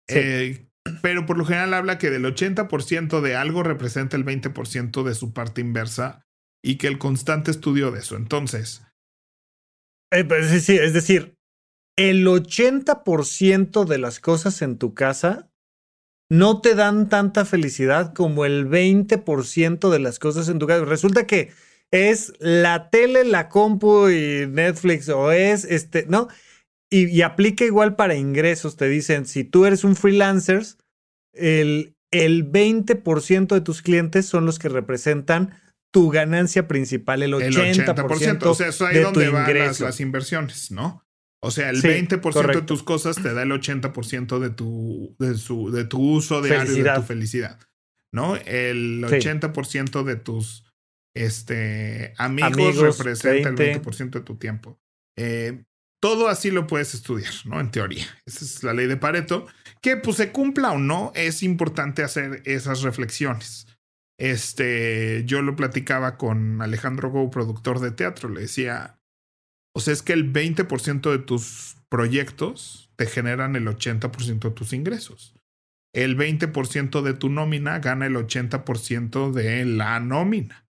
[0.07, 0.67] eh,
[1.01, 5.33] pero por lo general habla que del 80% de algo representa el 20% de su
[5.33, 6.27] parte inversa
[6.63, 8.15] y que el constante estudio de eso.
[8.15, 8.83] Entonces.
[10.11, 11.35] Eh, sí, sí, es decir,
[11.97, 15.51] el 80% de las cosas en tu casa
[16.31, 20.85] no te dan tanta felicidad como el 20% de las cosas en tu casa.
[20.85, 21.53] Resulta que
[21.91, 26.29] es la tele, la compu y Netflix o es este, ¿no?
[26.91, 28.77] Y, aplica igual para ingresos.
[28.77, 30.65] Te dicen, si tú eres un freelancer,
[31.35, 35.55] el, el 20% de tus clientes son los que representan
[35.91, 38.43] tu ganancia principal, el 80%.
[38.45, 41.05] o sea, eso ahí donde van las, inversiones, ¿no?
[41.41, 45.71] O sea, el 20% de tus cosas te da el 80% de tu, de, su,
[45.71, 47.59] de tu uso diario de tu felicidad,
[48.13, 48.37] ¿no?
[48.37, 50.65] El 80% de tus
[51.15, 54.81] este, amigos, representa el 20% de tu tiempo.
[55.17, 55.65] Eh,
[56.01, 57.61] todo así lo puedes estudiar, ¿no?
[57.61, 58.07] En teoría.
[58.27, 59.47] Esa es la ley de Pareto.
[59.81, 63.68] Que pues se cumpla o no, es importante hacer esas reflexiones.
[64.19, 68.29] Este, yo lo platicaba con Alejandro Go, productor de teatro.
[68.29, 68.99] Le decía,
[69.75, 74.73] o sea, es que el 20% de tus proyectos te generan el 80% de tus
[74.73, 75.35] ingresos.
[75.95, 80.67] El 20% de tu nómina gana el 80% de la nómina,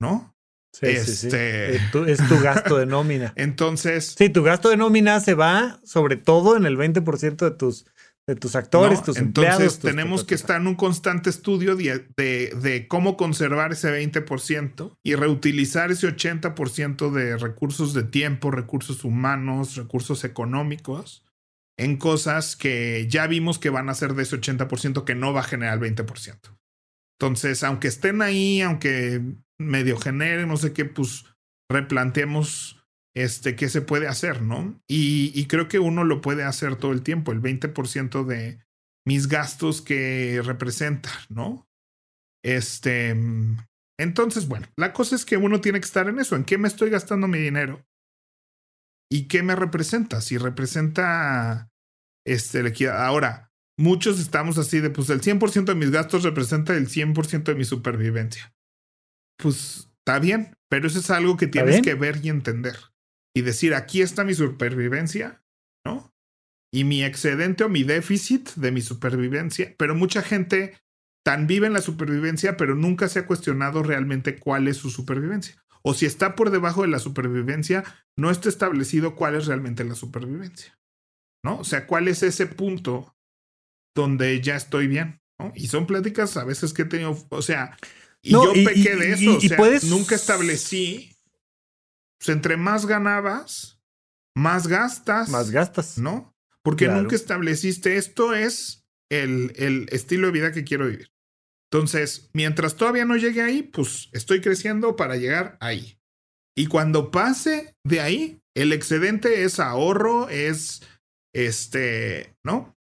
[0.00, 0.34] ¿no?
[0.80, 1.76] este...
[1.76, 3.32] Es, tu, gasto de nómina.
[3.36, 4.14] Entonces.
[4.16, 7.86] Sí, tu gasto de nómina se va sobre todo en el 20% de tus,
[8.28, 9.58] de tus actores, tus empleados.
[9.58, 15.14] Entonces tenemos que estar en un constante estudio de, de, cómo conservar ese 20% y
[15.14, 21.24] reutilizar ese 80% de recursos de tiempo, recursos humanos, recursos económicos
[21.78, 25.40] en cosas que ya vimos que van a ser de ese 80% que no va
[25.40, 26.38] a generar el 20%.
[27.18, 29.22] Entonces, aunque estén ahí, aunque
[29.58, 31.24] medio genere, no sé qué, pues
[31.70, 32.77] replanteemos
[33.18, 34.80] este, qué se puede hacer, ¿no?
[34.88, 38.58] Y, y creo que uno lo puede hacer todo el tiempo, el 20% de
[39.06, 41.68] mis gastos que representa, ¿no?
[42.44, 43.16] Este,
[43.98, 46.68] entonces, bueno, la cosa es que uno tiene que estar en eso, en qué me
[46.68, 47.84] estoy gastando mi dinero
[49.10, 51.70] y qué me representa, si representa
[52.26, 53.04] este, la equidad.
[53.04, 57.54] Ahora, muchos estamos así de, pues el 100% de mis gastos representa el 100% de
[57.54, 58.52] mi supervivencia
[59.38, 62.76] pues está bien, pero eso es algo que tienes que ver y entender.
[63.38, 65.44] Y decir, aquí está mi supervivencia,
[65.86, 66.12] ¿no?
[66.74, 69.76] Y mi excedente o mi déficit de mi supervivencia.
[69.78, 70.76] Pero mucha gente
[71.24, 75.54] tan vive en la supervivencia, pero nunca se ha cuestionado realmente cuál es su supervivencia.
[75.82, 77.84] O si está por debajo de la supervivencia,
[78.16, 80.76] no está establecido cuál es realmente la supervivencia.
[81.44, 81.60] ¿No?
[81.60, 83.14] O sea, cuál es ese punto
[83.94, 85.20] donde ya estoy bien.
[85.38, 85.52] ¿no?
[85.54, 87.78] Y son pláticas a veces que he tenido, o sea,
[88.20, 89.36] y yo pequé de eso.
[89.36, 91.14] o sea, nunca establecí.
[92.18, 93.80] Pues entre más ganabas,
[94.34, 95.28] más gastas.
[95.28, 95.98] Más gastas.
[95.98, 96.34] ¿No?
[96.62, 101.10] Porque nunca estableciste esto es el, el estilo de vida que quiero vivir.
[101.70, 105.98] Entonces, mientras todavía no llegue ahí, pues estoy creciendo para llegar ahí.
[106.56, 110.82] Y cuando pase de ahí, el excedente es ahorro, es
[111.34, 112.76] este, ¿no?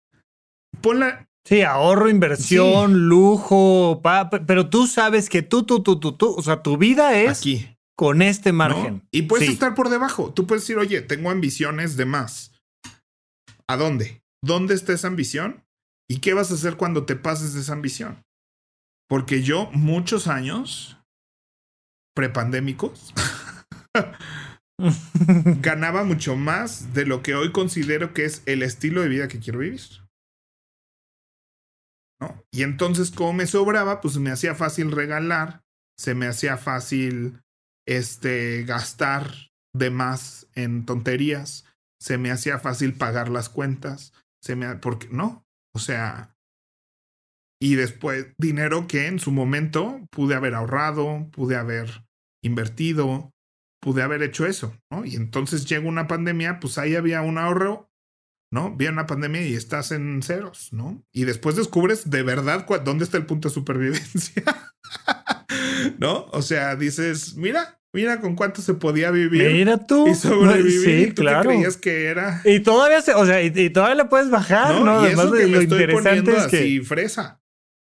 [0.81, 1.29] Ponla.
[1.45, 4.03] Sí, ahorro, inversión, lujo,
[4.49, 7.76] pero tú sabes que tú, tú, tú, tú, tú, o sea, tu vida es aquí
[7.97, 9.03] con este margen.
[9.11, 10.33] Y puedes estar por debajo.
[10.33, 12.53] Tú puedes decir, oye, tengo ambiciones de más.
[13.67, 14.23] ¿A dónde?
[14.45, 15.65] ¿Dónde está esa ambición?
[16.09, 18.23] ¿Y qué vas a hacer cuando te pases de esa ambición?
[19.09, 20.99] Porque yo, muchos años
[22.15, 23.13] prepandémicos,
[25.61, 29.41] ganaba mucho más de lo que hoy considero que es el estilo de vida que
[29.41, 29.81] quiero vivir.
[32.21, 32.43] ¿No?
[32.51, 35.63] Y entonces, como me sobraba, pues me hacía fácil regalar,
[35.99, 37.43] se me hacía fácil
[37.87, 41.65] este, gastar de más en tonterías,
[42.01, 46.37] se me hacía fácil pagar las cuentas, se me, porque no, o sea,
[47.61, 52.05] y después dinero que en su momento pude haber ahorrado, pude haber
[52.43, 53.33] invertido,
[53.81, 55.05] pude haber hecho eso, ¿no?
[55.05, 57.91] Y entonces llega una pandemia, pues ahí había un ahorro,
[58.53, 58.75] ¿no?
[58.77, 61.03] Viene una pandemia y estás en ceros, ¿no?
[61.13, 64.43] Y después descubres de verdad dónde está el punto de supervivencia,
[65.99, 66.27] ¿no?
[66.33, 69.53] O sea, dices, mira, mira con cuánto se podía vivir.
[69.53, 70.07] Mira tú.
[70.09, 71.09] Y sobrevivir.
[71.09, 71.51] Sí, claro.
[71.51, 72.43] creías que era.
[72.45, 75.07] Y todavía se, o sea, y, todavía le puedes bajar, ¿no?
[75.07, 77.41] Y eso que me estoy poniendo así fresa,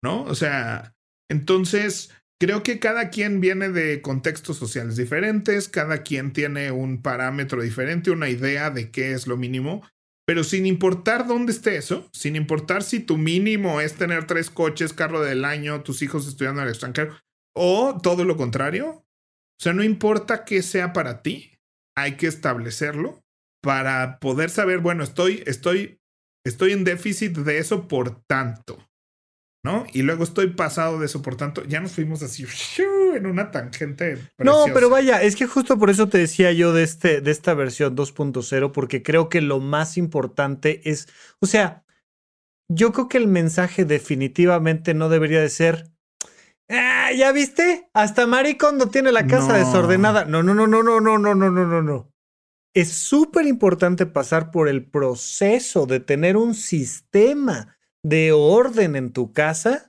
[0.03, 0.23] ¿no?
[0.23, 0.95] O sea,
[1.29, 7.61] entonces creo que cada quien viene de contextos sociales diferentes, cada quien tiene un parámetro
[7.61, 9.83] diferente, una idea de qué es lo mínimo.
[10.25, 14.93] Pero sin importar dónde esté eso, sin importar si tu mínimo es tener tres coches,
[14.93, 17.15] carro del año, tus hijos estudiando en el extranjero,
[17.61, 21.59] o todo lo contrario, o sea, no importa qué sea para ti,
[21.93, 23.21] hay que establecerlo
[23.61, 25.99] para poder saber, bueno, estoy, estoy,
[26.45, 28.89] estoy en déficit de eso por tanto,
[29.61, 29.85] ¿no?
[29.91, 31.65] Y luego estoy pasado de eso por tanto.
[31.65, 32.45] Ya nos fuimos así
[33.13, 34.17] en una tangente.
[34.37, 37.53] No, pero vaya, es que justo por eso te decía yo de, este, de esta
[37.53, 41.09] versión 2.0, porque creo que lo más importante es,
[41.41, 41.83] o sea,
[42.69, 45.91] yo creo que el mensaje definitivamente no debería de ser
[46.69, 47.89] Ah, ¿ya viste?
[47.93, 50.25] Hasta Maricondo tiene la casa desordenada.
[50.25, 52.13] No, no, no, no, no, no, no, no, no, no, no.
[52.75, 59.33] Es súper importante pasar por el proceso de tener un sistema de orden en tu
[59.33, 59.87] casa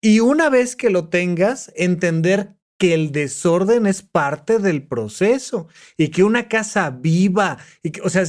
[0.00, 6.08] y una vez que lo tengas, entender que el desorden es parte del proceso y
[6.08, 8.24] que una casa viva, y que, o sea,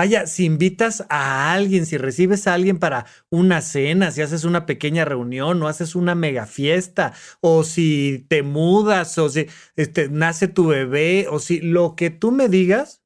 [0.00, 4.64] Vaya, si invitas a alguien, si recibes a alguien para una cena, si haces una
[4.64, 10.48] pequeña reunión o haces una mega fiesta, o si te mudas, o si este, nace
[10.48, 13.02] tu bebé, o si lo que tú me digas,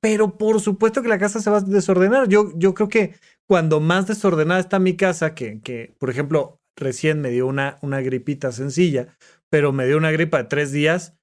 [0.00, 2.28] pero por supuesto que la casa se va a desordenar.
[2.28, 7.20] Yo, yo creo que cuando más desordenada está mi casa, que, que por ejemplo, recién
[7.20, 9.18] me dio una, una gripita sencilla,
[9.50, 11.19] pero me dio una gripa de tres días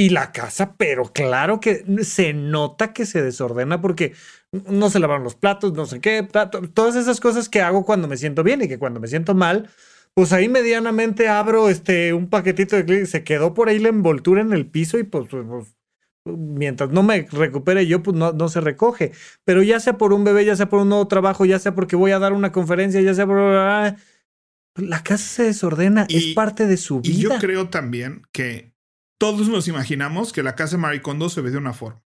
[0.00, 4.14] y la casa, pero claro que se nota que se desordena porque
[4.50, 6.26] no se lavan los platos, no sé qué,
[6.72, 9.68] todas esas cosas que hago cuando me siento bien y que cuando me siento mal,
[10.14, 14.40] pues ahí medianamente abro este un paquetito de clic, se quedó por ahí la envoltura
[14.40, 15.68] en el piso y pues, pues, pues,
[16.24, 19.12] mientras no me recupere yo, pues no, no, se recoge.
[19.44, 21.96] Pero ya sea por un bebé, ya sea por un nuevo trabajo, ya sea porque
[21.96, 23.38] voy a dar una conferencia, ya sea por...
[24.76, 27.14] La casa se desordena, es parte de su vida.
[27.14, 28.69] Y yo creo también que
[29.20, 32.02] todos nos imaginamos que la casa de Marie Kondo se ve de una forma.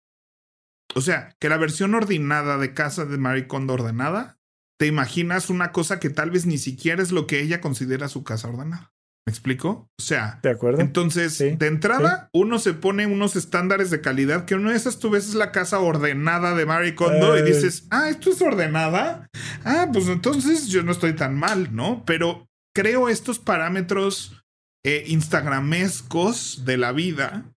[0.95, 4.39] O sea, que la versión ordenada de casa de Marie Kondo ordenada,
[4.79, 8.23] te imaginas una cosa que tal vez ni siquiera es lo que ella considera su
[8.23, 8.93] casa ordenada.
[9.27, 9.89] ¿Me explico?
[9.99, 10.81] O sea, de acuerdo.
[10.81, 15.11] Entonces, de entrada, uno se pone unos estándares de calidad que una de esas tú
[15.11, 19.29] ves es la casa ordenada de Marie Kondo y dices, ah, esto es ordenada.
[19.65, 22.05] Ah, pues entonces yo no estoy tan mal, ¿no?
[22.07, 24.40] Pero creo estos parámetros
[24.85, 27.53] eh, instagramescos de la vida,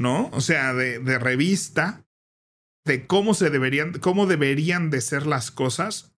[0.00, 0.30] ¿no?
[0.32, 2.04] O sea, de, revista,
[2.86, 6.14] de cómo se deberían, cómo deberían de ser las cosas.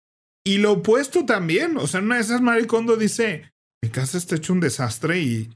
[0.46, 1.76] Y lo opuesto también.
[1.76, 3.52] O sea, una de esas Maricondo dice:
[3.82, 5.50] Mi casa está hecho un desastre y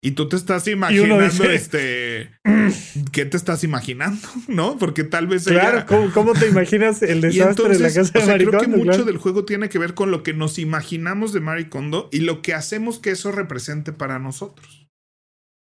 [0.00, 2.30] y tú te estás imaginando, este,
[3.12, 4.28] ¿qué te estás imaginando?
[4.48, 4.78] ¿No?
[4.78, 8.60] Porque tal vez Claro, ¿cómo, te imaginas el desastre de la casa de Marie Creo
[8.60, 12.08] que mucho del juego tiene que ver con lo que nos imaginamos de Marie Kondo
[12.12, 14.88] y lo que hacemos que eso represente para nosotros.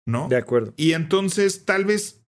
[0.06, 0.28] ¿No?
[0.28, 0.74] De acuerdo.
[0.76, 2.22] Y entonces, tal vez,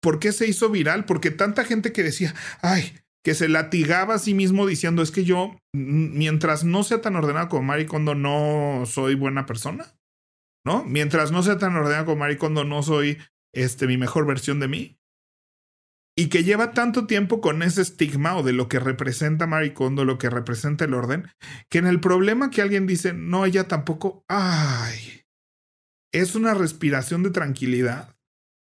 [0.00, 1.04] ¿por qué se hizo viral?
[1.04, 2.92] Porque tanta gente que decía, ay,
[3.24, 7.48] que se latigaba a sí mismo diciendo, es que yo, mientras no sea tan ordenado
[7.48, 9.96] como Marie Kondo, no soy buena persona.
[10.64, 10.84] ¿No?
[10.84, 13.18] Mientras no sea tan ordenado como Maricondo, no soy
[13.52, 14.98] este, mi mejor versión de mí.
[16.16, 20.16] Y que lleva tanto tiempo con ese estigma o de lo que representa Maricondo, lo
[20.16, 21.28] que representa el orden,
[21.68, 25.22] que en el problema que alguien dice, no, ella tampoco, ay,
[26.12, 28.16] es una respiración de tranquilidad.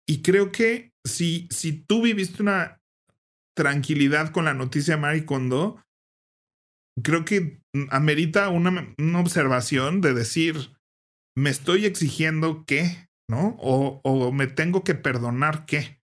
[0.08, 2.80] y creo que si, si tú viviste una
[3.56, 5.82] tranquilidad con la noticia de Marie Kondo,
[7.02, 7.60] creo que
[7.90, 10.75] amerita una, una observación de decir,
[11.36, 13.56] me estoy exigiendo qué, ¿no?
[13.60, 16.00] O, o, me tengo que perdonar qué.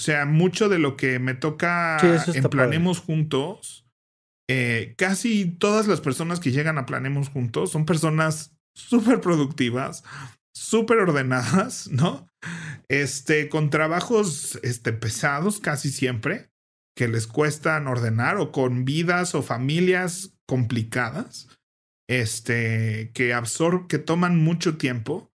[0.00, 3.86] O sea, mucho de lo que me toca en Planemos Juntos,
[4.50, 10.02] eh, casi todas las personas que llegan a Planemos Juntos son personas súper productivas,
[10.54, 12.26] súper ordenadas, ¿no?
[12.88, 16.50] Este, con trabajos este, pesados casi siempre,
[16.96, 21.48] que les cuestan ordenar, o con vidas o familias complicadas,
[22.20, 25.32] este, que absorben, que toman mucho tiempo.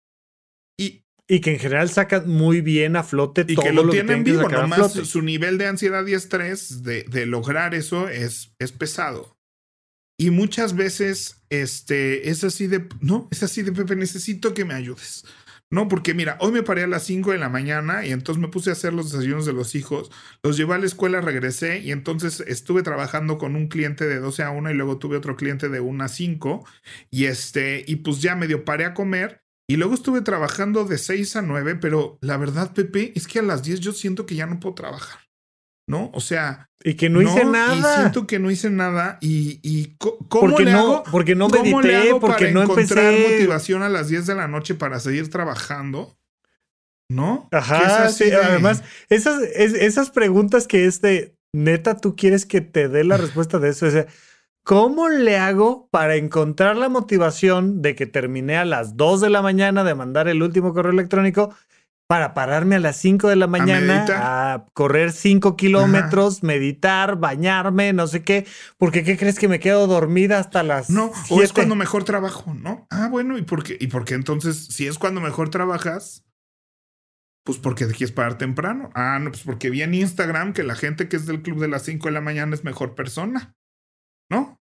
[0.78, 4.24] Y, y que en general sacan muy bien a flote y todo que lo, tienen
[4.24, 9.36] vivo, nomás su nivel de ansiedad y estrés de, de lograr eso es, es pesado.
[10.18, 14.74] Y muchas veces este, es así de, no, es así de, Pepe, necesito que me
[14.74, 15.24] ayudes.
[15.72, 18.48] No, porque mira, hoy me paré a las 5 de la mañana y entonces me
[18.48, 20.10] puse a hacer los desayunos de los hijos,
[20.42, 24.42] los llevé a la escuela, regresé y entonces estuve trabajando con un cliente de 12
[24.42, 26.66] a 1 y luego tuve otro cliente de 1 a 5
[27.10, 31.36] y este, y pues ya medio paré a comer y luego estuve trabajando de 6
[31.36, 34.44] a 9, pero la verdad, Pepe, es que a las 10 yo siento que ya
[34.44, 35.21] no puedo trabajar.
[35.92, 36.10] ¿No?
[36.14, 36.70] O sea.
[36.82, 37.76] Y que no, hice nada.
[37.76, 39.18] Y siento que no hice nada.
[39.20, 41.02] ¿Y, y cómo porque le no, hago?
[41.12, 43.32] Porque no medité, porque para no encontrar empecé.
[43.34, 46.18] motivación a las 10 de la noche para seguir trabajando?
[47.08, 47.48] ¿No?
[47.52, 48.24] Ajá, sí.
[48.24, 48.36] De...
[48.36, 53.18] Además, esas, es, esas preguntas que es de neta, tú quieres que te dé la
[53.18, 53.86] respuesta de eso.
[53.86, 54.06] O sea,
[54.64, 59.42] ¿cómo le hago para encontrar la motivación de que terminé a las 2 de la
[59.42, 61.54] mañana de mandar el último correo electrónico?
[62.12, 66.46] Para pararme a las 5 de la mañana a, a correr 5 kilómetros, Ajá.
[66.46, 68.46] meditar, bañarme, no sé qué.
[68.76, 71.34] Porque ¿qué crees que me quedo dormida hasta las No, siete?
[71.34, 72.86] o es cuando mejor trabajo, ¿no?
[72.90, 73.78] Ah, bueno, ¿y por qué?
[73.80, 76.22] ¿Y por qué entonces, si es cuando mejor trabajas,
[77.46, 78.90] pues porque te quieres parar temprano?
[78.94, 81.68] Ah, no, pues porque vi en Instagram que la gente que es del club de
[81.68, 83.54] las 5 de la mañana es mejor persona,
[84.30, 84.60] ¿no?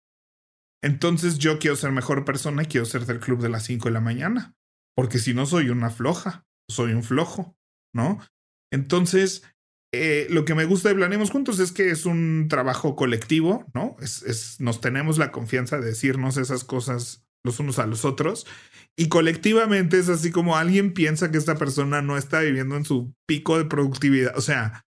[0.84, 3.94] Entonces yo quiero ser mejor persona y quiero ser del club de las 5 de
[3.94, 4.54] la mañana.
[4.98, 7.56] Porque si no soy una floja soy un flojo,
[7.94, 8.20] ¿no?
[8.72, 9.44] Entonces,
[9.94, 13.96] eh, lo que me gusta de Planemos Juntos es que es un trabajo colectivo, ¿no?
[14.02, 18.46] Es, es, nos tenemos la confianza de decirnos esas cosas los unos a los otros.
[18.98, 23.14] Y colectivamente es así como alguien piensa que esta persona no está viviendo en su
[23.28, 24.38] pico de productividad.
[24.38, 24.86] O sea,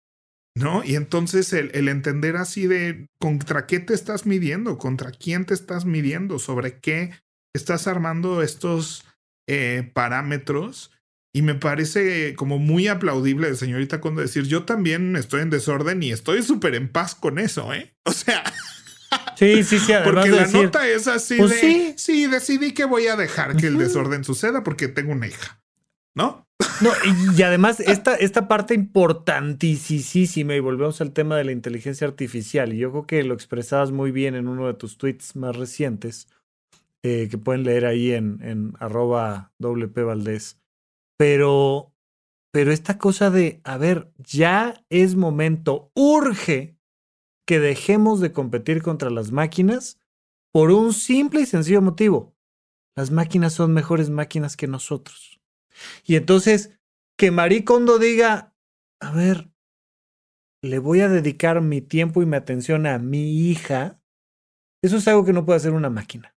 [0.56, 0.84] ¿no?
[0.84, 5.54] Y entonces el, el entender así de contra qué te estás midiendo, contra quién te
[5.54, 7.12] estás midiendo, sobre qué
[7.54, 9.04] estás armando estos
[9.48, 10.90] eh, parámetros
[11.34, 16.00] y me parece como muy aplaudible de señorita cuando decir, yo también estoy en desorden
[16.00, 17.94] y estoy súper en paz con eso, ¿eh?
[18.04, 18.42] O sea...
[19.36, 19.92] Sí, sí, sí.
[20.02, 21.94] Porque la decir, nota es así pues de, sí.
[21.96, 22.26] sí.
[22.26, 25.60] decidí que voy a dejar que el desorden suceda porque tengo una hija,
[26.14, 26.48] ¿no?
[26.80, 32.08] No, y, y además esta, esta parte importantísima, y volvemos al tema de la inteligencia
[32.08, 35.54] artificial, y yo creo que lo expresabas muy bien en uno de tus tweets más
[35.54, 36.26] recientes,
[37.04, 40.58] eh, que pueden leer ahí en, en arroba WP Valdés.
[41.16, 41.92] Pero,
[42.52, 46.76] pero esta cosa de, a ver, ya es momento, urge
[47.46, 49.98] que dejemos de competir contra las máquinas
[50.52, 52.34] por un simple y sencillo motivo.
[52.96, 55.40] Las máquinas son mejores máquinas que nosotros.
[56.04, 56.78] Y entonces,
[57.18, 58.54] que Marie Kondo diga,
[59.00, 59.50] a ver,
[60.62, 64.00] le voy a dedicar mi tiempo y mi atención a mi hija,
[64.82, 66.34] eso es algo que no puede hacer una máquina.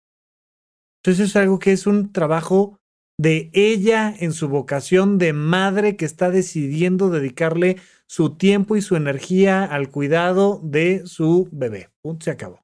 [1.01, 2.80] Entonces es algo que es un trabajo
[3.18, 8.95] de ella en su vocación de madre que está decidiendo dedicarle su tiempo y su
[8.95, 11.89] energía al cuidado de su bebé.
[12.01, 12.63] Punto, se acabó.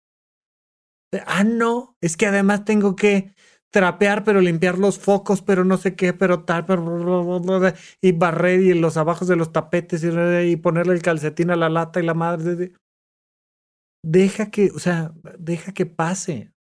[1.25, 3.33] Ah, no, es que además tengo que
[3.71, 7.41] trapear, pero limpiar los focos, pero no sé qué, pero tal, pero
[8.01, 11.69] y barrer y los abajos de los tapetes y, y ponerle el calcetín a la
[11.69, 12.73] lata y la madre.
[14.05, 16.51] Deja que, o sea, deja que pase.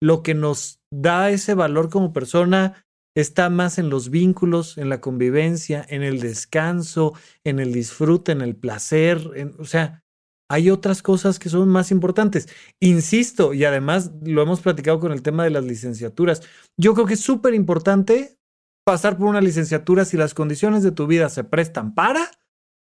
[0.00, 5.00] Lo que nos da ese valor como persona está más en los vínculos, en la
[5.00, 10.02] convivencia, en el descanso, en el disfrute, en el placer, o sea,
[10.50, 12.46] hay otras cosas que son más importantes.
[12.78, 16.42] Insisto, y además lo hemos platicado con el tema de las licenciaturas,
[16.78, 18.38] yo creo que es súper importante
[18.84, 22.30] pasar por una licenciatura si las condiciones de tu vida se prestan para.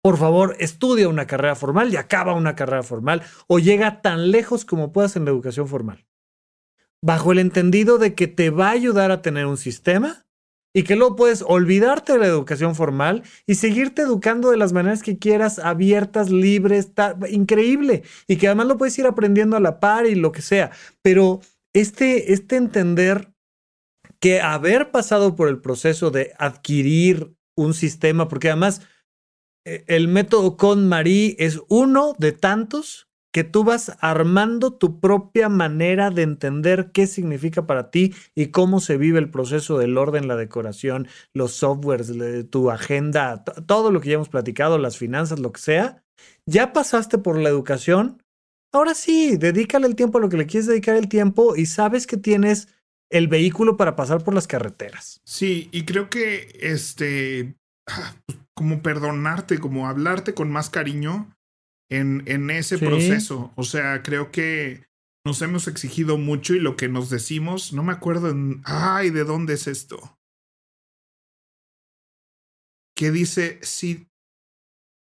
[0.03, 4.65] Por favor, estudia una carrera formal y acaba una carrera formal o llega tan lejos
[4.65, 6.08] como puedas en la educación formal
[7.03, 10.27] bajo el entendido de que te va a ayudar a tener un sistema
[10.75, 15.03] y que luego puedes olvidarte de la educación formal y seguirte educando de las maneras
[15.03, 16.93] que quieras, abiertas, libres,
[17.31, 20.71] increíble, y que además lo puedes ir aprendiendo a la par y lo que sea.
[21.03, 21.41] Pero
[21.73, 23.33] este, este entender
[24.21, 28.83] que haber pasado por el proceso de adquirir un sistema, porque además
[29.65, 35.49] eh, el método con Marie es uno de tantos que tú vas armando tu propia
[35.49, 40.29] manera de entender qué significa para ti y cómo se vive el proceso del orden,
[40.29, 42.13] la decoración, los softwares,
[42.51, 46.03] tu agenda, todo lo que ya hemos platicado, las finanzas, lo que sea.
[46.47, 48.23] Ya pasaste por la educación.
[48.73, 52.07] Ahora sí, dedícale el tiempo a lo que le quieres dedicar el tiempo y sabes
[52.07, 52.69] que tienes
[53.11, 55.21] el vehículo para pasar por las carreteras.
[55.25, 57.57] Sí, y creo que este,
[57.87, 61.35] ah, pues, como perdonarte, como hablarte con más cariño,
[61.91, 63.53] en, en ese proceso.
[63.57, 64.87] O sea, creo que
[65.25, 69.25] nos hemos exigido mucho y lo que nos decimos, no me acuerdo en, ay, ¿de
[69.25, 70.19] dónde es esto?
[72.97, 74.09] Que dice, si,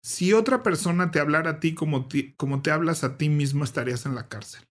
[0.03, 2.07] si otra persona te hablara a ti como,
[2.37, 4.63] como te hablas a ti mismo, estarías en la cárcel.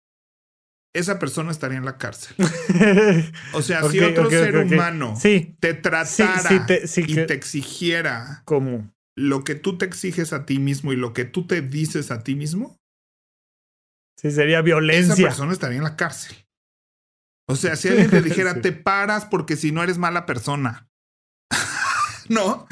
[0.94, 2.36] Esa persona estaría en la cárcel.
[3.54, 5.18] o sea, si otro ser humano
[5.58, 8.91] te tratara y te exigiera ¿Cómo?
[9.16, 12.22] Lo que tú te exiges a ti mismo y lo que tú te dices a
[12.22, 12.80] ti mismo.
[14.16, 15.14] Sí, sería violencia.
[15.14, 16.36] Esa persona estaría en la cárcel.
[17.48, 20.88] O sea, si alguien te dijera, te paras porque si no eres mala persona.
[22.28, 22.66] no.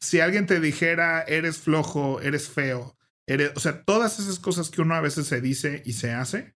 [0.00, 4.80] Si alguien te dijera, eres flojo, eres feo, eres, o sea, todas esas cosas que
[4.80, 6.54] uno a veces se dice y se hace,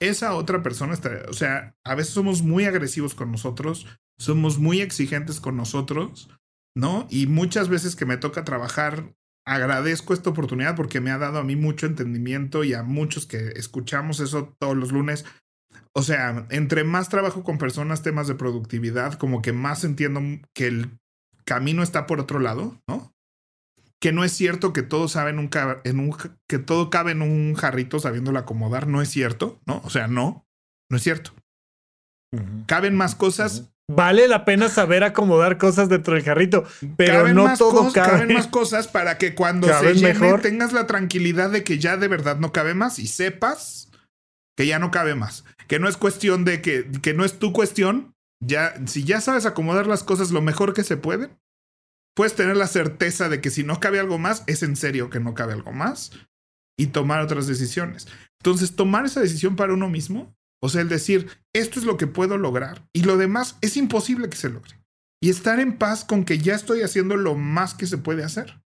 [0.00, 3.86] esa otra persona estaría, o sea, a veces somos muy agresivos con nosotros,
[4.18, 6.30] somos muy exigentes con nosotros
[6.76, 7.06] ¿no?
[7.10, 9.14] Y muchas veces que me toca trabajar,
[9.46, 13.48] agradezco esta oportunidad porque me ha dado a mí mucho entendimiento y a muchos que
[13.56, 15.24] escuchamos eso todos los lunes.
[15.94, 20.20] O sea, entre más trabajo con personas, temas de productividad, como que más entiendo
[20.54, 20.98] que el
[21.46, 23.14] camino está por otro lado, ¿no?
[23.98, 25.50] Que no es cierto que todo sabe en un,
[25.84, 26.14] en un
[26.46, 29.80] que todo cabe en un jarrito sabiéndolo acomodar, no es cierto, ¿no?
[29.82, 30.46] O sea, no,
[30.90, 31.32] no es cierto.
[32.66, 36.64] Caben más cosas, Vale la pena saber acomodar cosas dentro del jarrito,
[36.96, 38.10] pero no todo cabe.
[38.10, 42.08] Caben más cosas para que cuando se llene tengas la tranquilidad de que ya de
[42.08, 43.90] verdad no cabe más y sepas
[44.56, 45.44] que ya no cabe más.
[45.68, 48.14] Que no es cuestión de que, que no es tu cuestión.
[48.44, 51.30] Ya, si ya sabes acomodar las cosas lo mejor que se puede,
[52.14, 55.20] puedes tener la certeza de que si no cabe algo más, es en serio que
[55.20, 56.10] no cabe algo más
[56.76, 58.08] y tomar otras decisiones.
[58.40, 62.06] Entonces, tomar esa decisión para uno mismo o sea, el decir, esto es lo que
[62.06, 64.80] puedo lograr y lo demás es imposible que se logre.
[65.22, 68.62] Y estar en paz con que ya estoy haciendo lo más que se puede hacer.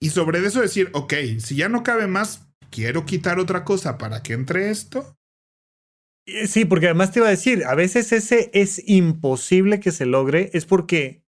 [0.00, 4.22] Y sobre eso decir, ok, si ya no cabe más, quiero quitar otra cosa para
[4.22, 5.16] que entre esto.
[6.46, 10.50] Sí, porque además te iba a decir, a veces ese es imposible que se logre,
[10.52, 11.24] es porque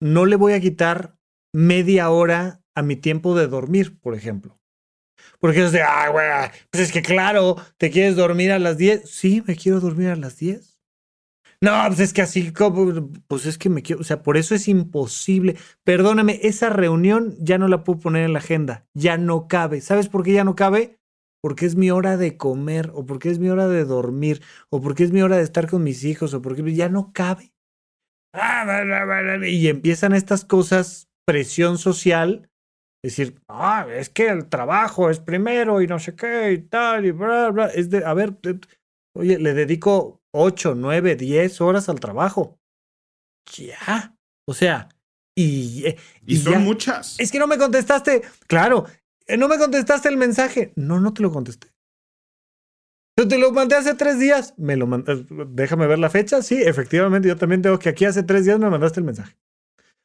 [0.00, 1.18] no le voy a quitar
[1.52, 4.59] media hora a mi tiempo de dormir, por ejemplo.
[5.38, 6.26] Porque es de, ah, güey,
[6.70, 9.08] pues es que claro, ¿te quieres dormir a las 10?
[9.10, 10.80] Sí, me quiero dormir a las 10.
[11.62, 14.54] No, pues es que así como, pues es que me quiero, o sea, por eso
[14.54, 15.56] es imposible.
[15.84, 19.82] Perdóname, esa reunión ya no la puedo poner en la agenda, ya no cabe.
[19.82, 20.98] ¿Sabes por qué ya no cabe?
[21.42, 25.04] Porque es mi hora de comer, o porque es mi hora de dormir, o porque
[25.04, 27.52] es mi hora de estar con mis hijos, o porque ya no cabe.
[29.46, 32.49] Y empiezan estas cosas, presión social,
[33.02, 37.10] decir, ah, es que el trabajo es primero y no sé qué y tal y
[37.12, 37.66] bla, bla.
[37.66, 38.34] Es de, a ver,
[39.14, 42.58] oye, le dedico 8, 9, 10 horas al trabajo.
[43.56, 44.14] Ya.
[44.46, 44.88] O sea,
[45.34, 45.86] y.
[45.86, 45.96] Eh,
[46.26, 47.18] y, son muchas.
[47.18, 48.22] Es que no me contestaste.
[48.46, 48.86] Claro,
[49.26, 50.72] eh, no me contestaste el mensaje.
[50.76, 51.68] No, no te lo contesté.
[53.18, 54.54] Yo te lo mandé hace tres días.
[54.56, 55.24] Me lo mandé.
[55.48, 56.42] Déjame ver la fecha.
[56.42, 59.36] Sí, efectivamente, yo también tengo que aquí hace tres días me mandaste el mensaje.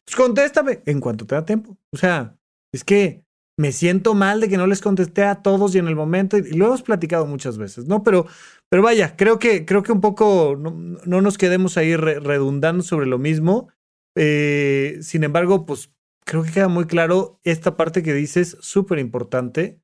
[0.06, 1.78] Pues contéstame en cuanto te da tiempo.
[1.92, 2.36] O sea,
[2.76, 3.26] es que
[3.58, 6.54] me siento mal de que no les contesté a todos y en el momento, y
[6.54, 8.04] lo hemos platicado muchas veces, ¿no?
[8.04, 8.28] Pero,
[8.70, 13.18] pero vaya, creo que, creo que un poco no, nos quedemos ahí redundando sobre lo
[13.18, 13.70] mismo.
[14.18, 15.90] Eh, sin embargo, pues
[16.26, 19.80] creo que queda muy claro esta parte que dices, súper importante,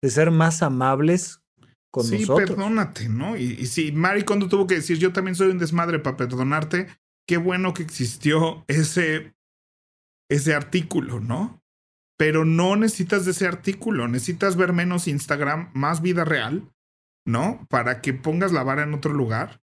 [0.00, 1.42] de ser más amables
[1.90, 2.48] con sí, nosotros.
[2.48, 3.36] Sí, perdónate, ¿no?
[3.36, 6.86] Y, y si Mari cuando tuvo que decir, yo también soy un desmadre para perdonarte,
[7.26, 9.34] qué bueno que existió ese,
[10.30, 11.60] ese artículo, ¿no?
[12.18, 16.68] Pero no necesitas de ese artículo, necesitas ver menos Instagram, más vida real,
[17.26, 17.66] ¿no?
[17.70, 19.60] Para que pongas la vara en otro lugar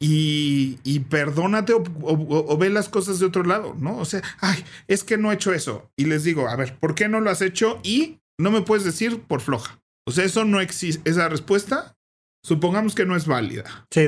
[0.00, 3.96] y, perdónate o, ve las cosas de otro lado, ¿no?
[3.98, 5.90] O sea, ay, es que no he hecho eso.
[5.96, 7.80] Y les digo, a ver, ¿por qué no lo has hecho?
[7.82, 9.80] Y no me puedes decir por floja.
[10.06, 11.96] O sea, eso no existe, esa respuesta,
[12.44, 13.86] supongamos que no es válida.
[13.90, 14.06] Sí,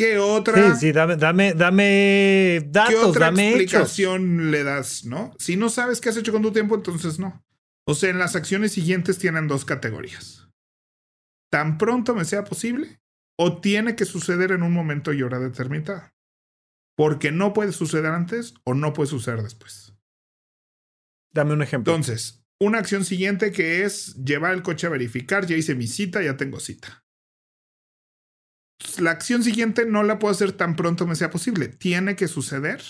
[0.00, 0.74] ¿Qué otra?
[0.74, 5.34] Sí, sí, dame, dame, dame datos, ¿qué otra explicación le das, no?
[5.38, 7.44] Si no sabes qué has hecho con tu tiempo, entonces no.
[7.86, 10.48] O sea, en las acciones siguientes tienen dos categorías.
[11.50, 12.98] Tan pronto me sea posible
[13.38, 16.14] o tiene que suceder en un momento y hora determinada.
[16.96, 19.94] Porque no puede suceder antes o no puede suceder después.
[21.30, 21.92] Dame un ejemplo.
[21.92, 26.22] Entonces, una acción siguiente que es llevar el coche a verificar, ya hice mi cita,
[26.22, 27.04] ya tengo cita.
[28.98, 31.68] La acción siguiente no la puedo hacer tan pronto me sea posible.
[31.68, 32.82] Tiene que suceder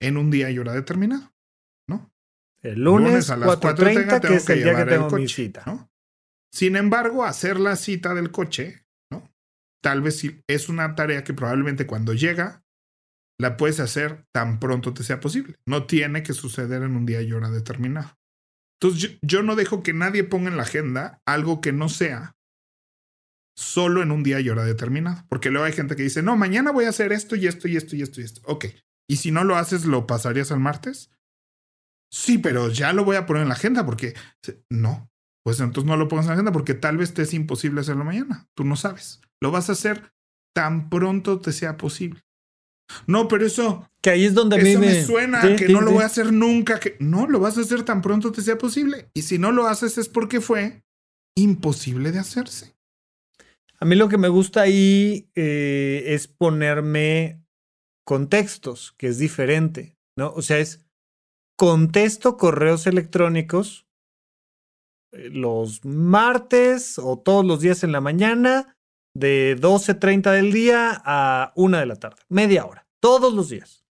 [0.00, 1.32] en un día y hora determinado,
[1.88, 2.12] ¿no?
[2.62, 5.62] El lunes, a las 4.30, que es el día que tengo coche, mi cita.
[5.66, 5.90] ¿no?
[6.52, 9.32] Sin embargo, hacer la cita del coche, ¿no?
[9.82, 12.64] Tal vez es una tarea que probablemente cuando llega
[13.38, 15.56] la puedes hacer tan pronto te sea posible.
[15.66, 18.16] No tiene que suceder en un día y hora determinado.
[18.80, 22.36] Entonces yo, yo no dejo que nadie ponga en la agenda algo que no sea
[23.54, 25.24] solo en un día y hora determinado.
[25.28, 27.76] Porque luego hay gente que dice, no, mañana voy a hacer esto y esto y
[27.76, 28.40] esto y esto y esto.
[28.44, 28.66] Ok.
[29.08, 31.10] ¿Y si no lo haces, lo pasarías al martes?
[32.10, 34.14] Sí, pero ya lo voy a poner en la agenda porque
[34.70, 35.10] no.
[35.44, 38.04] Pues entonces no lo pongas en la agenda porque tal vez te es imposible hacerlo
[38.04, 38.48] mañana.
[38.54, 39.20] Tú no sabes.
[39.40, 40.12] Lo vas a hacer
[40.54, 42.22] tan pronto te sea posible.
[43.06, 43.88] No, pero eso.
[44.02, 45.04] Que ahí es donde a mí me...
[45.04, 46.78] suena que no lo voy a hacer nunca.
[46.78, 49.10] Que no, lo vas a hacer tan pronto te sea posible.
[49.14, 50.84] Y si no lo haces es porque fue
[51.36, 52.76] imposible de hacerse.
[53.82, 57.44] A mí lo que me gusta ahí eh, es ponerme
[58.06, 60.32] contextos, que es diferente, ¿no?
[60.34, 60.86] O sea, es
[61.58, 63.88] contesto correos electrónicos
[65.12, 68.78] eh, los martes o todos los días en la mañana
[69.16, 73.84] de 12.30 del día a 1 de la tarde, media hora, todos los días.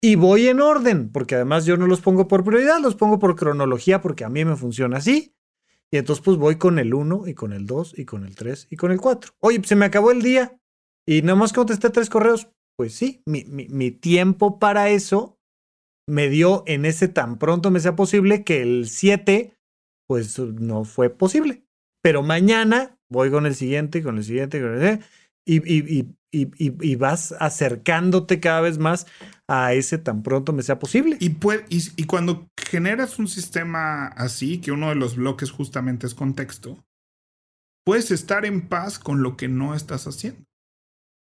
[0.00, 3.34] Y voy en orden, porque además yo no los pongo por prioridad, los pongo por
[3.34, 5.34] cronología porque a mí me funciona así.
[5.90, 8.68] Y entonces pues voy con el 1 y con el 2 y con el 3
[8.70, 9.32] y con el 4.
[9.40, 10.58] Oye, se me acabó el día
[11.06, 12.48] y nada más contesté tres correos.
[12.76, 15.38] Pues sí, mi, mi, mi, tiempo para eso
[16.06, 19.56] me dio en ese tan pronto me sea posible que el 7
[20.06, 21.64] pues no fue posible.
[22.02, 25.06] Pero mañana voy con el siguiente, con el siguiente, con el siguiente
[25.48, 29.06] y, y, y, y, vas acercándote cada vez más
[29.48, 31.16] a ese tan pronto me sea posible.
[31.20, 31.38] Y,
[31.70, 36.84] y, cuando generas un sistema así, que uno de los bloques justamente es contexto,
[37.82, 40.44] puedes estar en paz con lo que no estás haciendo.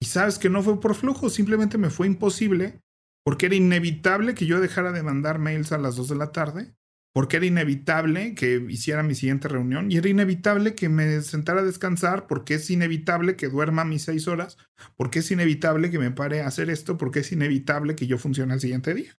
[0.00, 2.80] Y sabes que no fue por flujo, simplemente me fue imposible
[3.24, 6.74] porque era inevitable que yo dejara de mandar mails a las 2 de la tarde
[7.14, 11.64] porque era inevitable que hiciera mi siguiente reunión y era inevitable que me sentara a
[11.64, 14.58] descansar, porque es inevitable que duerma mis seis horas,
[14.96, 18.54] porque es inevitable que me pare a hacer esto, porque es inevitable que yo funcione
[18.54, 19.16] el siguiente día.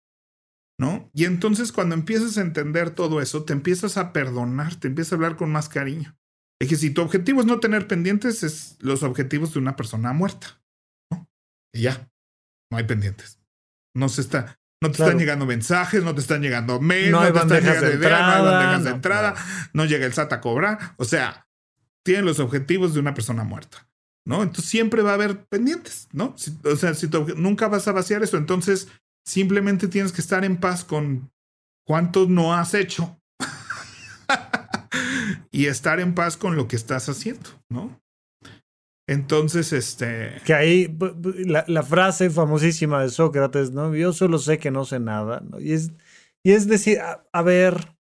[0.78, 1.10] ¿No?
[1.14, 5.16] Y entonces cuando empiezas a entender todo eso, te empiezas a perdonar, te empiezas a
[5.16, 6.18] hablar con más cariño.
[6.60, 10.12] Es que si tu objetivo es no tener pendientes, es los objetivos de una persona
[10.12, 10.62] muerta.
[11.10, 11.30] ¿no?
[11.74, 12.12] Y ya,
[12.70, 13.40] no hay pendientes.
[13.96, 17.28] No se está, no te están llegando mensajes, no te están llegando mails, no, te
[17.28, 19.36] están llegando ideas, no hay bandejas de entrada,
[19.74, 20.94] no llega el SAT a cobrar.
[20.98, 21.48] O sea,
[22.04, 23.88] tienen los objetivos de una persona muerta,
[24.26, 24.44] ¿no?
[24.44, 26.36] Entonces siempre va a haber pendientes, ¿no?
[26.64, 28.90] o sea, si nunca vas a vaciar eso, entonces
[29.26, 31.32] simplemente tienes que estar en paz con
[31.86, 33.20] cuánto no has hecho
[35.52, 38.00] y estar en paz con lo que estás haciendo, ¿no?
[39.08, 40.42] Entonces, este.
[40.46, 40.98] Que ahí
[41.46, 43.94] la, frase famosísima de Sócrates, ¿no?
[43.96, 45.60] Yo solo sé que no sé nada, ¿no?
[45.60, 45.92] Y es,
[46.44, 47.96] y es decir, a, ver,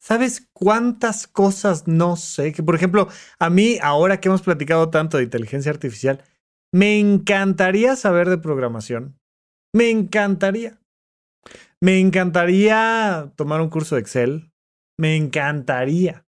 [0.00, 2.52] ¿sabes cuántas cosas no sé?
[2.52, 3.08] Que, por ejemplo,
[3.38, 6.24] a mí, ahora que hemos platicado tanto de inteligencia artificial,
[6.72, 9.18] me encantaría saber de programación.
[9.74, 10.80] Me encantaría.
[11.80, 14.52] Me encantaría tomar un curso de Excel.
[14.98, 16.21] Me encantaría.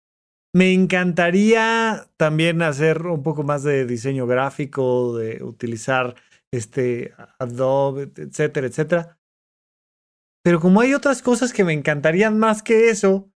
[0.54, 6.14] Me encantaría también hacer un poco más de diseño gráfico, de utilizar
[6.52, 9.18] este Adobe, etcétera, etcétera.
[10.44, 13.32] Pero como hay otras cosas que me encantarían más que eso,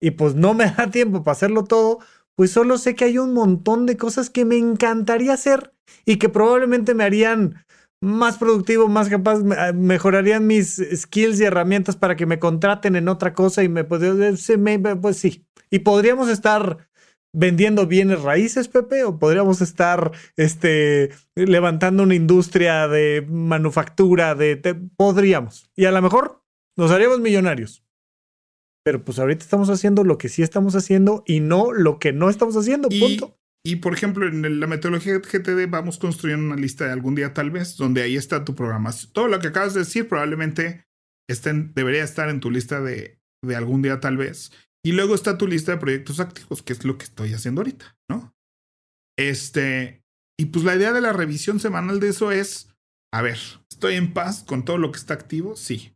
[0.00, 1.98] y pues no me da tiempo para hacerlo todo,
[2.36, 6.28] pues solo sé que hay un montón de cosas que me encantaría hacer y que
[6.28, 7.64] probablemente me harían
[8.02, 13.08] más productivo, más capaz, ah, mejorarían mis skills y herramientas para que me contraten en
[13.08, 14.02] otra cosa y me, pues,
[15.00, 16.88] pues sí, y podríamos estar
[17.32, 24.56] vendiendo bienes raíces, Pepe, o podríamos estar este, levantando una industria de manufactura, de,
[24.96, 25.70] podríamos.
[25.76, 26.42] Y a lo mejor
[26.76, 27.84] nos haríamos millonarios.
[28.84, 32.28] Pero pues ahorita estamos haciendo lo que sí estamos haciendo y no lo que no
[32.28, 32.88] estamos haciendo.
[32.88, 33.38] Punto.
[33.64, 37.50] Y, por ejemplo, en la metodología GTD vamos construyendo una lista de algún día tal
[37.50, 39.12] vez, donde ahí está tu programación.
[39.12, 40.84] Todo lo que acabas de decir probablemente
[41.74, 44.52] debería estar en tu lista de, de algún día tal vez.
[44.84, 47.96] Y luego está tu lista de proyectos activos, que es lo que estoy haciendo ahorita,
[48.10, 48.34] ¿no?
[49.16, 50.02] Este,
[50.38, 52.74] y pues la idea de la revisión semanal de eso es,
[53.12, 53.38] a ver,
[53.70, 55.54] ¿estoy en paz con todo lo que está activo?
[55.54, 55.94] Sí.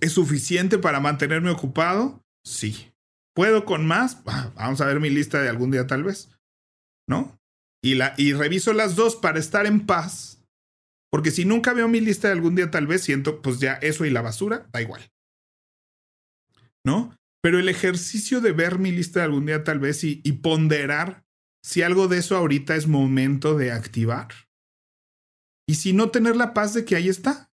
[0.00, 2.22] ¿Es suficiente para mantenerme ocupado?
[2.44, 2.89] Sí.
[3.34, 4.22] ¿Puedo con más?
[4.24, 6.30] Vamos a ver mi lista de algún día tal vez,
[7.08, 7.38] ¿no?
[7.82, 10.44] Y, la, y reviso las dos para estar en paz.
[11.10, 14.04] Porque si nunca veo mi lista de algún día tal vez, siento pues ya eso
[14.04, 15.10] y la basura, da igual.
[16.84, 17.16] ¿no?
[17.42, 21.24] Pero el ejercicio de ver mi lista de algún día tal vez y, y ponderar
[21.64, 24.28] si algo de eso ahorita es momento de activar.
[25.68, 27.50] Y si no tener la paz de que ahí está.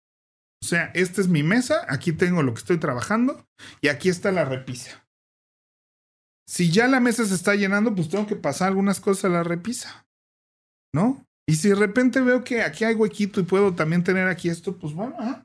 [0.63, 3.47] O sea, esta es mi mesa, aquí tengo lo que estoy trabajando
[3.81, 5.06] y aquí está la repisa.
[6.49, 9.43] Si ya la mesa se está llenando, pues tengo que pasar algunas cosas a la
[9.43, 10.07] repisa.
[10.95, 11.27] ¿No?
[11.49, 14.77] Y si de repente veo que aquí hay huequito y puedo también tener aquí esto,
[14.77, 15.45] pues bueno,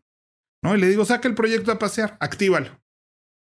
[0.63, 0.75] ¿no?
[0.75, 2.79] Y le digo, saca el proyecto a pasear, actívalo.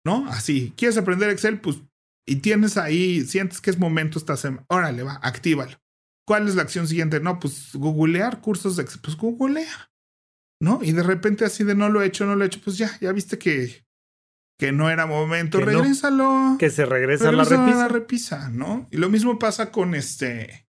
[0.04, 0.26] ¿No?
[0.28, 0.72] Así.
[0.76, 1.60] ¿Quieres aprender Excel?
[1.60, 1.80] Pues,
[2.26, 4.64] y tienes ahí, sientes que es momento esta semana.
[4.68, 5.78] Órale, va, actívalo.
[6.26, 7.20] ¿Cuál es la acción siguiente?
[7.20, 9.00] No, pues googlear cursos de Excel.
[9.00, 9.90] Pues googlea.
[10.60, 10.80] ¿No?
[10.82, 12.96] Y de repente así de no lo he hecho, no lo he hecho, pues ya,
[13.00, 13.84] ya viste que,
[14.62, 15.72] que no era momento, Que no.
[15.72, 16.56] regrésalo.
[16.56, 17.78] Que se regresa a la repisa.
[17.78, 18.86] la repisa, ¿no?
[18.92, 20.68] Y lo mismo pasa con este,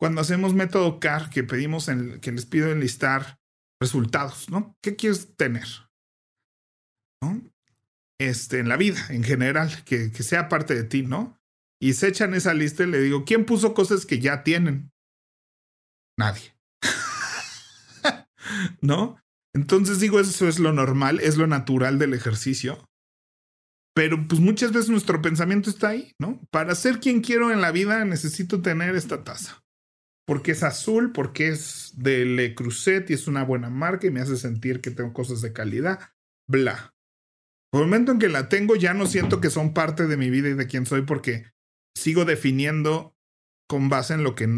[0.00, 3.38] cuando hacemos método CAR, que pedimos, en, que les pido enlistar
[3.80, 4.74] resultados, ¿no?
[4.82, 5.68] ¿Qué quieres tener?
[7.22, 7.40] ¿No?
[8.18, 11.38] Este, en la vida, en general, que, que sea parte de ti, ¿no?
[11.80, 14.90] Y se echan esa lista y le digo, ¿quién puso cosas que ya tienen?
[16.18, 16.52] Nadie.
[18.80, 19.22] ¿No?
[19.54, 22.89] Entonces digo, eso es lo normal, es lo natural del ejercicio.
[24.00, 26.40] Pero pues muchas veces nuestro pensamiento está ahí, ¿no?
[26.50, 29.62] Para ser quien quiero en la vida necesito tener esta taza.
[30.26, 34.22] Porque es azul, porque es de Le Creuset y es una buena marca y me
[34.22, 36.00] hace sentir que tengo cosas de calidad.
[36.48, 36.94] Bla.
[37.70, 40.30] Por el momento en que la tengo ya no siento que son parte de mi
[40.30, 41.52] vida y de quién soy porque
[41.94, 43.14] sigo definiendo
[43.68, 44.48] con base en lo que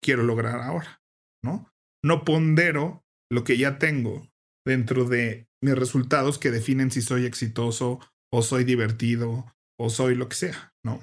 [0.00, 1.02] quiero lograr ahora,
[1.42, 1.74] ¿no?
[2.04, 4.28] No pondero lo que ya tengo
[4.64, 7.98] dentro de mis resultados que definen si soy exitoso
[8.32, 9.46] o soy divertido
[9.78, 11.00] o soy lo que sea, ¿no?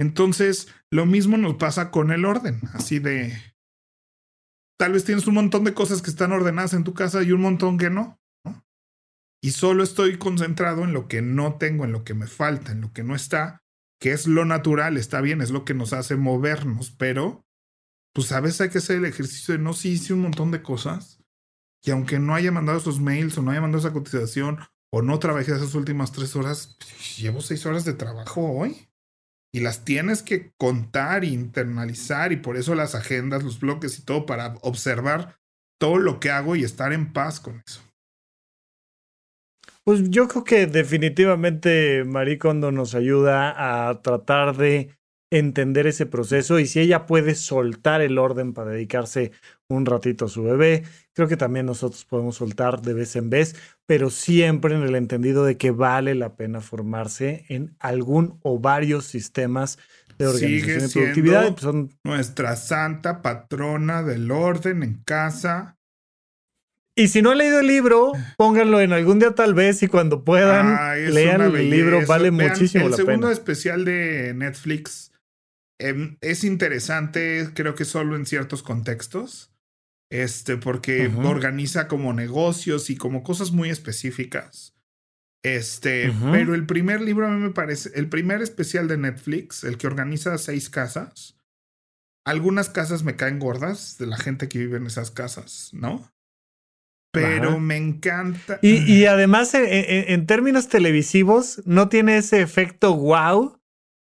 [0.00, 3.38] Entonces, lo mismo nos pasa con el orden, así de...
[4.78, 7.42] Tal vez tienes un montón de cosas que están ordenadas en tu casa y un
[7.42, 8.64] montón que no, ¿no?
[9.40, 12.80] Y solo estoy concentrado en lo que no tengo, en lo que me falta, en
[12.80, 13.62] lo que no está,
[14.00, 17.44] que es lo natural, está bien, es lo que nos hace movernos, pero
[18.12, 20.62] pues a veces hay que hacer el ejercicio de no, sí hice un montón de
[20.62, 21.22] cosas
[21.84, 24.58] y aunque no haya mandado esos mails o no haya mandado esa cotización
[24.92, 28.88] o no trabajé esas últimas tres horas, pues, llevo seis horas de trabajo hoy.
[29.54, 34.24] Y las tienes que contar, internalizar y por eso las agendas, los bloques y todo
[34.24, 35.36] para observar
[35.78, 37.82] todo lo que hago y estar en paz con eso.
[39.84, 44.96] Pues yo creo que definitivamente Marie Kondo nos ayuda a tratar de
[45.38, 49.32] entender ese proceso y si ella puede soltar el orden para dedicarse
[49.68, 53.56] un ratito a su bebé, creo que también nosotros podemos soltar de vez en vez,
[53.86, 59.06] pero siempre en el entendido de que vale la pena formarse en algún o varios
[59.06, 59.78] sistemas
[60.18, 61.56] de organización Sigue y productividad.
[61.56, 65.78] son- Nuestra santa patrona del orden en casa.
[66.94, 70.24] Y si no han leído el libro, pónganlo en algún día tal vez y cuando
[70.24, 73.32] puedan, es lean el libro, vale Vean, muchísimo el la segundo pena.
[73.32, 75.10] especial de Netflix
[75.88, 79.50] em, es interesante, creo que solo en ciertos contextos.
[80.10, 84.74] Este, porque organiza como negocios y como cosas muy específicas.
[85.42, 89.78] Este, pero el primer libro a mí me parece, el primer especial de Netflix, el
[89.78, 91.36] que organiza seis casas.
[92.26, 96.12] Algunas casas me caen gordas de la gente que vive en esas casas, ¿no?
[97.10, 97.58] Pero Ajá.
[97.58, 98.58] me encanta.
[98.62, 103.58] Y, y además, en, en- en términos televisivos, no tiene ese efecto wow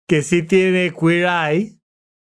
[0.08, 1.78] que sí tiene Queer Eye,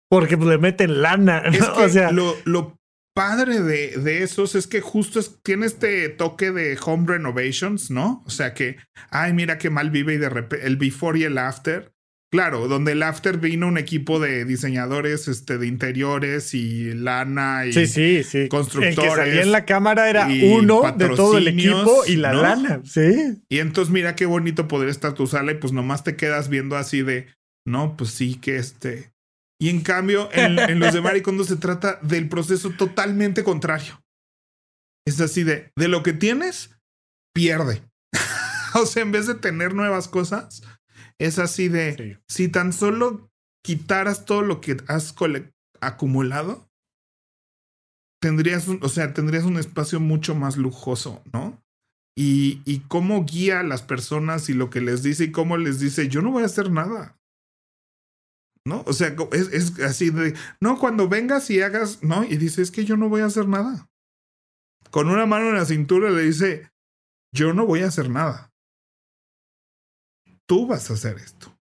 [0.10, 1.42] porque pues, le meten lana.
[1.42, 1.50] ¿no?
[1.50, 2.78] Es que o sea, lo, lo
[3.16, 8.24] padre de, de esos es que justo es- tiene este toque de home renovations, ¿no?
[8.26, 8.78] O sea que,
[9.10, 11.92] ay, mira qué mal vive y de repente el before y el after.
[12.32, 17.74] Claro, donde el after vino un equipo de diseñadores este, de interiores y lana y
[17.74, 18.48] sí, sí, sí.
[18.48, 22.34] constructores El que salía en la cámara era uno de todo el equipo y la
[22.34, 22.42] ¿no?
[22.42, 22.82] lana.
[22.86, 23.38] Sí.
[23.50, 26.76] Y entonces mira qué bonito poder estar tu sala y pues nomás te quedas viendo
[26.76, 27.28] así de,
[27.66, 29.14] no, pues sí que este.
[29.60, 34.02] Y en cambio, en, en los de Maricondo se trata del proceso totalmente contrario.
[35.06, 36.72] Es así de, de lo que tienes,
[37.34, 37.84] pierde.
[38.76, 40.64] o sea, en vez de tener nuevas cosas,
[41.20, 42.24] es así de, Sí.
[42.28, 43.30] si tan solo
[43.64, 45.14] quitaras todo lo que has
[45.82, 46.70] acumulado,
[48.22, 51.62] tendrías un, o sea, tendrías un espacio mucho más lujoso, ¿no?
[52.18, 55.80] Y, y cómo guía a las personas y lo que les dice y cómo les
[55.80, 57.18] dice, yo no voy a hacer nada.
[58.66, 58.84] ¿No?
[58.88, 62.24] O sea, es, es así de, no, cuando vengas y hagas, ¿no?
[62.24, 63.90] Y dice, es que yo no voy a hacer nada.
[64.90, 66.72] Con una mano en la cintura le dice,
[67.34, 68.54] yo no voy a hacer nada.
[70.46, 71.58] Tú vas a hacer esto.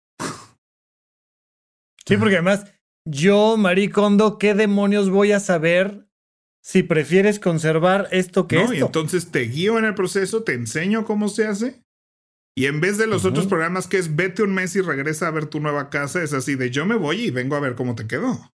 [2.07, 2.65] Sí, porque además,
[3.05, 6.07] yo, Marie Kondo, ¿qué demonios voy a saber
[6.63, 8.73] si prefieres conservar esto que ¿no?
[8.73, 11.83] Y entonces te guío en el proceso, te enseño cómo se hace,
[12.57, 15.31] Y en vez de los otros programas que es vete un mes y regresa a
[15.31, 17.93] ver tu nueva casa, es así de yo me voy y vengo a ver cómo
[17.93, 18.51] te quedó.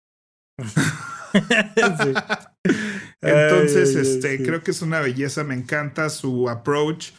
[3.21, 7.11] Entonces, este, creo que es una belleza, me encanta su approach.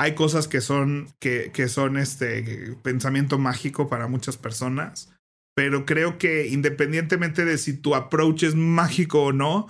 [0.00, 5.14] Hay cosas que son, que, que son este pensamiento mágico para muchas personas.
[5.54, 9.68] Pero creo que independientemente de si tu approach es mágico o no,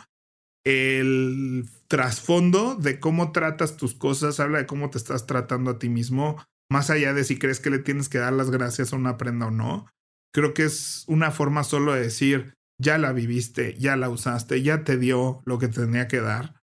[0.64, 5.90] el trasfondo de cómo tratas tus cosas habla de cómo te estás tratando a ti
[5.90, 6.38] mismo,
[6.72, 9.46] más allá de si crees que le tienes que dar las gracias a una prenda
[9.46, 9.86] o no.
[10.34, 14.82] Creo que es una forma solo de decir, ya la viviste, ya la usaste, ya
[14.82, 16.60] te dio lo que tenía que dar.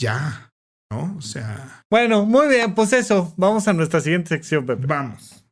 [0.00, 0.52] Ya,
[0.90, 1.16] ¿no?
[1.18, 1.84] O sea.
[1.90, 3.34] Bueno, muy bien, pues eso.
[3.36, 4.86] Vamos a nuestra siguiente sección, Pepe.
[4.86, 5.44] Vamos.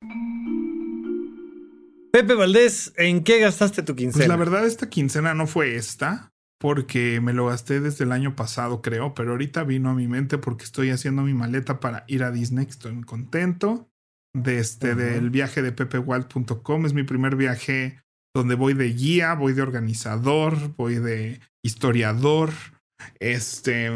[2.13, 4.25] Pepe Valdés, ¿en qué gastaste tu quincena?
[4.25, 8.37] Pues la verdad, esta quincena no fue esta, porque me lo gasté desde el año
[8.37, 12.23] pasado, creo, pero ahorita vino a mi mente porque estoy haciendo mi maleta para ir
[12.23, 12.67] a Disney.
[12.69, 13.89] Estoy muy contento.
[14.33, 16.87] De este, del viaje de pepewalt.com.
[16.87, 17.99] Es mi primer viaje
[18.35, 22.51] donde voy de guía, voy de organizador, voy de historiador.
[23.19, 23.87] Este,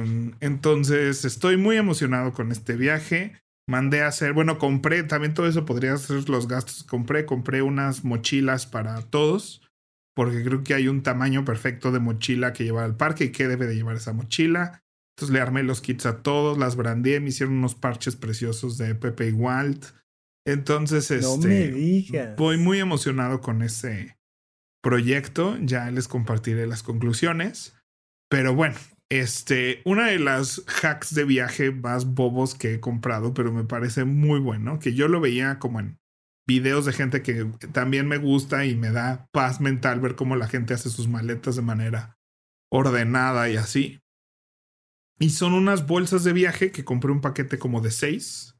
[0.40, 3.40] entonces estoy muy emocionado con este viaje.
[3.68, 6.82] Mandé a hacer, bueno, compré, también todo eso podría ser los gastos.
[6.82, 9.60] Compré, compré unas mochilas para todos,
[10.14, 13.48] porque creo que hay un tamaño perfecto de mochila que llevar al parque y qué
[13.48, 14.82] debe de llevar esa mochila.
[15.16, 18.94] Entonces le armé los kits a todos, las brandeé, me hicieron unos parches preciosos de
[18.94, 19.86] Pepe y Walt.
[20.46, 24.16] Entonces, este, voy muy emocionado con ese,
[24.84, 25.56] proyecto.
[25.60, 27.74] Ya les compartiré las conclusiones.
[28.28, 28.76] Pero bueno,
[29.10, 34.04] este, una de las hacks de viaje más bobos que he comprado, pero me parece
[34.04, 35.98] muy bueno, que yo lo veía como en
[36.46, 40.48] videos de gente que también me gusta y me da paz mental ver cómo la
[40.48, 42.18] gente hace sus maletas de manera
[42.70, 44.00] ordenada y así.
[45.18, 48.56] Y son unas bolsas de viaje que compré un paquete como de seis.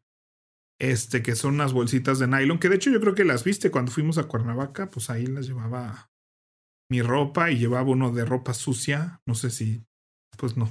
[0.80, 3.70] Este, que son unas bolsitas de nylon, que de hecho yo creo que las viste
[3.70, 6.10] cuando fuimos a Cuernavaca, pues ahí las llevaba
[6.90, 9.20] mi ropa y llevaba uno de ropa sucia.
[9.24, 9.84] No sé si,
[10.36, 10.68] pues no.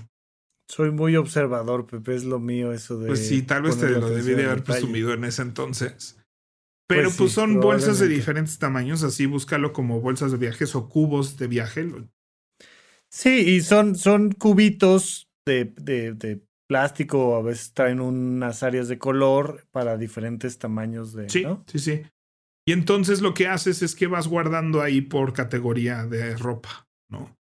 [0.70, 3.08] Soy muy observador, Pepe, es lo mío eso de...
[3.08, 6.18] Pues sí, tal vez te lo debí de haber presumido en ese entonces.
[6.88, 10.90] Pero pues, pues son bolsas de diferentes tamaños, así búscalo como bolsas de viajes o
[10.90, 11.88] cubos de viaje.
[13.10, 18.98] Sí, y son, son cubitos de, de, de plástico, a veces traen unas áreas de
[18.98, 21.30] color para diferentes tamaños de...
[21.30, 22.02] Sí, sí, sí.
[22.66, 27.38] Y entonces lo que haces es que vas guardando ahí por categoría de ropa, ¿no?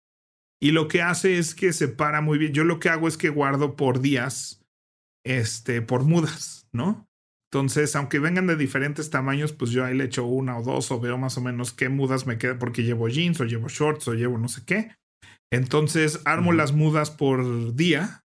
[0.60, 2.52] Y lo que hace es que separa muy bien.
[2.52, 4.64] Yo lo que hago es que guardo por días,
[5.24, 7.08] este, por mudas, ¿no?
[7.52, 10.98] Entonces, aunque vengan de diferentes tamaños, pues yo ahí le echo una o dos o
[10.98, 14.14] veo más o menos qué mudas me quedan porque llevo jeans o llevo shorts o
[14.14, 14.96] llevo no sé qué.
[15.52, 18.24] Entonces, armo las mudas por día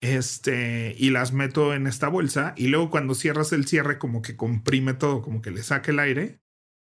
[0.00, 2.54] este, y las meto en esta bolsa.
[2.56, 5.98] Y luego cuando cierras el cierre, como que comprime todo, como que le saque el
[5.98, 6.40] aire.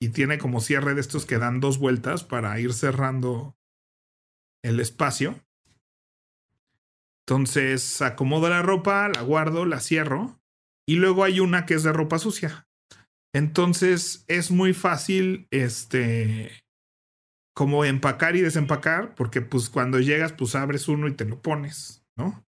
[0.00, 3.56] Y tiene como cierre de estos que dan dos vueltas para ir cerrando
[4.62, 5.40] el espacio.
[7.26, 10.38] Entonces acomodo la ropa, la guardo, la cierro.
[10.86, 12.66] Y luego hay una que es de ropa sucia.
[13.34, 16.64] Entonces es muy fácil, este,
[17.54, 22.04] como empacar y desempacar, porque pues cuando llegas, pues abres uno y te lo pones,
[22.16, 22.44] ¿no?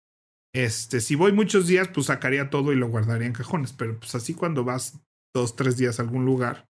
[0.55, 3.72] Este, si voy muchos días, pues sacaría todo y lo guardaría en cajones.
[3.72, 5.01] Pero pues así cuando vas
[5.35, 6.68] dos, tres días a algún lugar,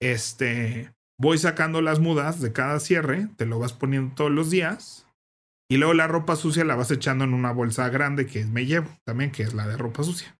[0.00, 5.06] este, voy sacando las mudas de cada cierre, te lo vas poniendo todos los días.
[5.70, 8.90] Y luego la ropa sucia la vas echando en una bolsa grande que me llevo
[9.04, 10.38] también, que es la de ropa sucia.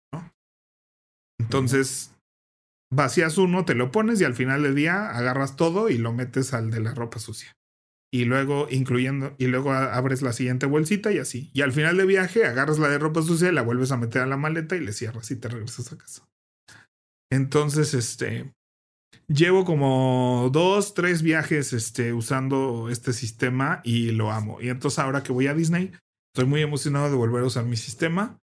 [1.53, 2.15] Entonces,
[2.91, 6.55] vacías uno, te lo pones y al final del día agarras todo y lo metes
[6.55, 7.53] al de la ropa sucia
[8.11, 11.51] y luego incluyendo y luego abres la siguiente bolsita y así.
[11.53, 14.23] Y al final de viaje agarras la de ropa sucia y la vuelves a meter
[14.23, 16.27] a la maleta y le cierras y te regresas a casa.
[17.31, 18.53] Entonces, este
[19.29, 24.61] llevo como dos, tres viajes este, usando este sistema y lo amo.
[24.61, 25.93] Y entonces ahora que voy a Disney,
[26.35, 28.42] estoy muy emocionado de volver a usar mi sistema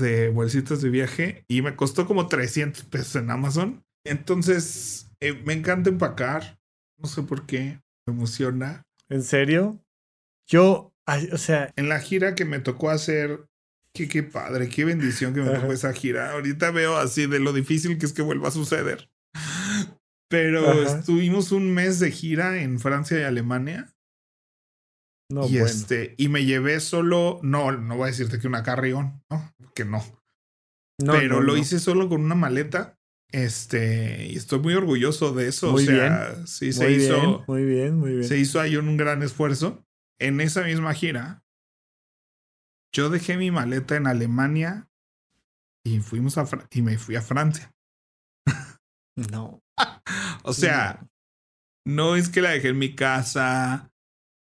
[0.00, 3.84] de bolsitas de viaje y me costó como 300 pesos en Amazon.
[4.04, 6.58] Entonces, eh, me encanta empacar.
[6.98, 7.80] No sé por qué.
[8.06, 8.82] Me emociona.
[9.08, 9.80] ¿En serio?
[10.48, 10.92] Yo,
[11.32, 11.72] o sea.
[11.76, 13.46] En la gira que me tocó hacer,
[13.94, 16.32] qué, qué padre, qué bendición que me tocó esa gira.
[16.32, 19.10] Ahorita veo así de lo difícil que es que vuelva a suceder.
[20.28, 23.92] Pero estuvimos un mes de gira en Francia y Alemania.
[25.30, 29.22] No, y este, y me llevé solo, no, no voy a decirte que una carrión,
[29.30, 29.54] ¿no?
[29.74, 30.04] Que no.
[30.98, 32.98] no Pero lo hice solo con una maleta
[33.32, 35.70] este, y estoy muy orgulloso de eso.
[35.72, 36.46] Muy o sea, bien.
[36.46, 37.44] sí se hizo.
[37.46, 38.24] muy bien, muy bien.
[38.24, 39.84] Se hizo ahí un gran esfuerzo.
[40.18, 41.44] En esa misma gira,
[42.92, 44.88] yo dejé mi maleta en Alemania
[45.84, 47.72] y fuimos a Fra- y me fui a Francia.
[49.16, 49.62] No.
[50.42, 51.06] O sea,
[51.86, 53.89] no es que la dejé en mi casa.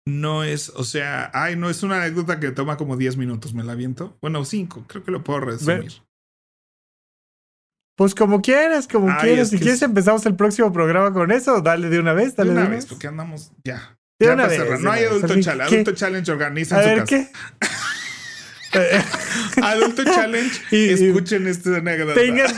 [0.07, 3.64] No es, o sea, ay, no es una anécdota que toma como 10 minutos, me
[3.64, 4.18] la aviento.
[4.20, 5.92] Bueno, 5, creo que lo puedo resumir.
[7.96, 9.50] Pues como quieras, como Ay, quieras.
[9.50, 11.61] Si quieres es- empezamos el próximo programa con eso.
[11.62, 13.96] Dale de una vez, De dale una de vez, porque andamos ya.
[14.18, 14.78] De Ya una vez, cerrar.
[14.78, 15.11] de No hay vez.
[15.11, 15.74] adulto challenge.
[15.74, 17.32] Adulto challenge organiza en su ver, casa.
[18.72, 19.61] ¿qué?
[19.62, 22.14] Adulto challenge, Y- y- escuchen esta anécdota.
[22.14, 22.52] tengan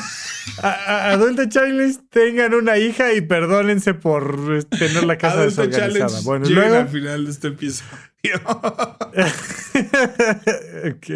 [0.63, 6.07] a- adulto challenge tengan una hija y perdónense por eh, tener la casa Adulto desorganizada.
[6.09, 7.93] challenge, Bueno, luego al final de este episodio.
[10.87, 11.07] Ok.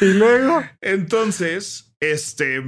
[0.00, 2.62] y luego Entonces, este.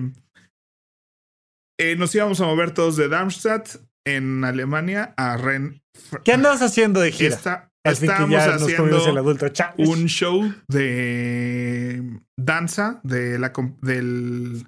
[1.79, 5.83] eh, nos íbamos a mover todos de Darmstadt en Alemania a Ren.
[6.25, 7.35] ¿qué andabas haciendo de gira?
[7.37, 9.47] Esta- estábamos el haciendo adulto
[9.79, 12.03] un show de
[12.37, 13.53] danza de la,
[13.83, 14.67] del,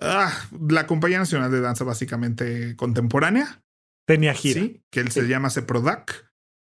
[0.00, 3.62] ah, la Compañía Nacional de Danza, básicamente contemporánea.
[4.06, 4.60] Tenía gira.
[4.60, 6.30] Sí, que él se llama Seprodac.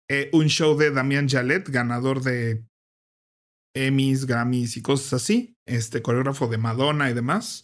[0.09, 2.65] Eh, un show de Damián Jalet, ganador de
[3.75, 5.55] Emmys, Grammys y cosas así.
[5.67, 7.63] Este coreógrafo de Madonna y demás.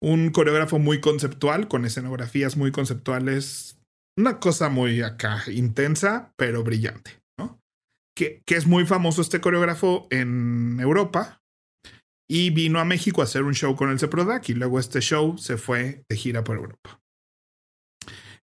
[0.00, 3.80] Un coreógrafo muy conceptual, con escenografías muy conceptuales.
[4.18, 7.58] Una cosa muy acá, intensa, pero brillante, ¿no?
[8.14, 11.42] Que, que es muy famoso este coreógrafo en Europa.
[12.28, 14.48] Y vino a México a hacer un show con el Seprodac.
[14.48, 17.00] Y luego este show se fue de gira por Europa.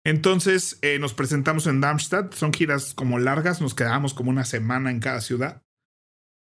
[0.06, 2.34] Entonces eh, nos presentamos en Darmstadt.
[2.34, 5.64] Son giras como largas, nos quedábamos como una semana en cada ciudad.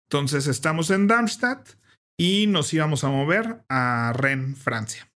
[0.09, 1.69] Entonces estamos en Darmstadt
[2.17, 5.11] y nos íbamos a mover a Rennes, Francia.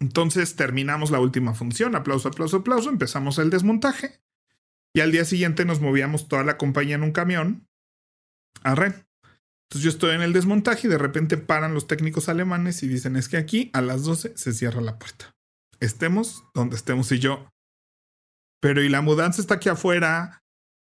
[0.00, 1.94] Entonces terminamos la última función.
[1.94, 2.90] Aplauso, aplauso, aplauso.
[2.90, 4.20] Empezamos el desmontaje.
[4.94, 7.68] Y al día siguiente nos movíamos toda la compañía en un camión
[8.62, 9.06] a Rennes.
[9.72, 13.16] Entonces yo estoy en el desmontaje y de repente paran los técnicos alemanes y dicen
[13.16, 15.32] es que aquí a las 12 se cierra la puerta
[15.82, 17.48] estemos donde estemos y yo.
[18.60, 20.42] Pero y la mudanza está aquí afuera.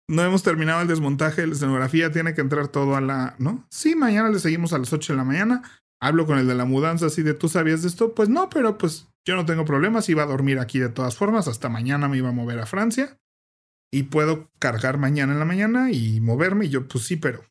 [0.09, 2.13] No hemos terminado el desmontaje de la escenografía.
[2.13, 3.35] Tiene que entrar todo a la.
[3.39, 3.67] ¿No?
[3.71, 5.63] Sí, mañana le seguimos a las 8 de la mañana.
[6.01, 8.15] Hablo con el de la mudanza así de tú sabías de esto.
[8.15, 10.09] Pues no, pero pues yo no tengo problemas.
[10.09, 11.49] Iba a dormir aquí de todas formas.
[11.49, 13.17] Hasta mañana me iba a mover a Francia.
[13.91, 16.67] Y puedo cargar mañana en la mañana y moverme.
[16.67, 17.45] Y yo, pues sí, pero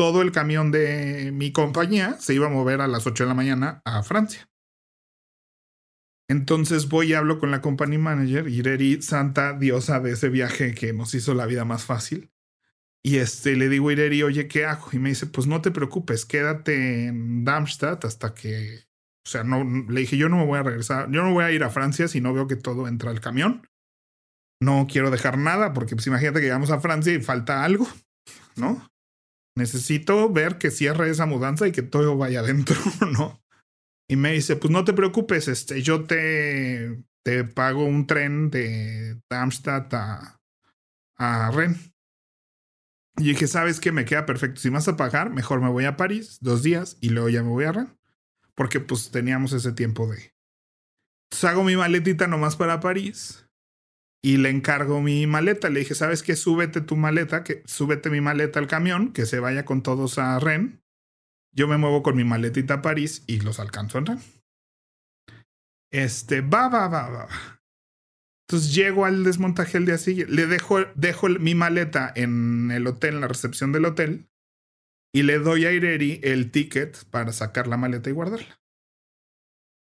[0.00, 3.34] todo el camión de mi compañía se iba a mover a las 8 de la
[3.34, 4.48] mañana a Francia.
[6.26, 10.94] Entonces voy y hablo con la company manager, Ireri, santa diosa de ese viaje que
[10.94, 12.32] nos hizo la vida más fácil.
[13.04, 14.88] Y este le digo a Ireri, oye, ¿qué hago?
[14.92, 18.86] Y me dice, pues no te preocupes, quédate en Darmstadt hasta que.
[19.26, 21.52] O sea, no le dije, yo no me voy a regresar, yo no voy a
[21.52, 23.68] ir a Francia si no veo que todo entra al camión.
[24.62, 27.86] No quiero dejar nada, porque pues imagínate que llegamos a Francia y falta algo,
[28.56, 28.89] ¿no?
[29.60, 32.76] Necesito ver que cierre esa mudanza y que todo vaya adentro,
[33.12, 33.42] ¿no?
[34.08, 39.20] Y me dice, pues no te preocupes, este, yo te, te pago un tren de
[39.28, 40.40] Darmstadt a,
[41.18, 41.92] a Rennes.
[43.18, 43.92] Y dije, ¿sabes qué?
[43.92, 44.62] Me queda perfecto.
[44.62, 47.42] Si me vas a pagar, mejor me voy a París dos días y luego ya
[47.42, 47.92] me voy a Rennes.
[48.54, 50.32] Porque pues teníamos ese tiempo de...
[51.26, 53.49] Entonces hago mi maletita nomás para París
[54.22, 55.70] y le encargo mi maleta.
[55.70, 56.36] Le dije, ¿sabes qué?
[56.36, 60.38] Súbete tu maleta, que súbete mi maleta al camión, que se vaya con todos a
[60.38, 60.78] Rennes.
[61.52, 64.42] Yo me muevo con mi maletita a París y los alcanzo en Rennes.
[65.90, 67.28] Este, va, va, va, va.
[68.46, 70.32] Entonces llego al desmontaje el día siguiente.
[70.32, 74.28] Le dejo, dejo mi maleta en el hotel, en la recepción del hotel.
[75.12, 78.60] Y le doy a Ireri el ticket para sacar la maleta y guardarla.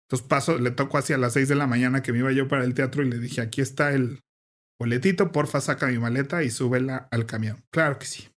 [0.06, 2.64] Entonces paso, le toco hacia las 6 de la mañana que me iba yo para
[2.64, 4.22] el teatro y le dije, aquí está el
[4.80, 7.64] boletito, porfa, saca mi maleta y súbela al camión.
[7.72, 8.28] Claro que sí.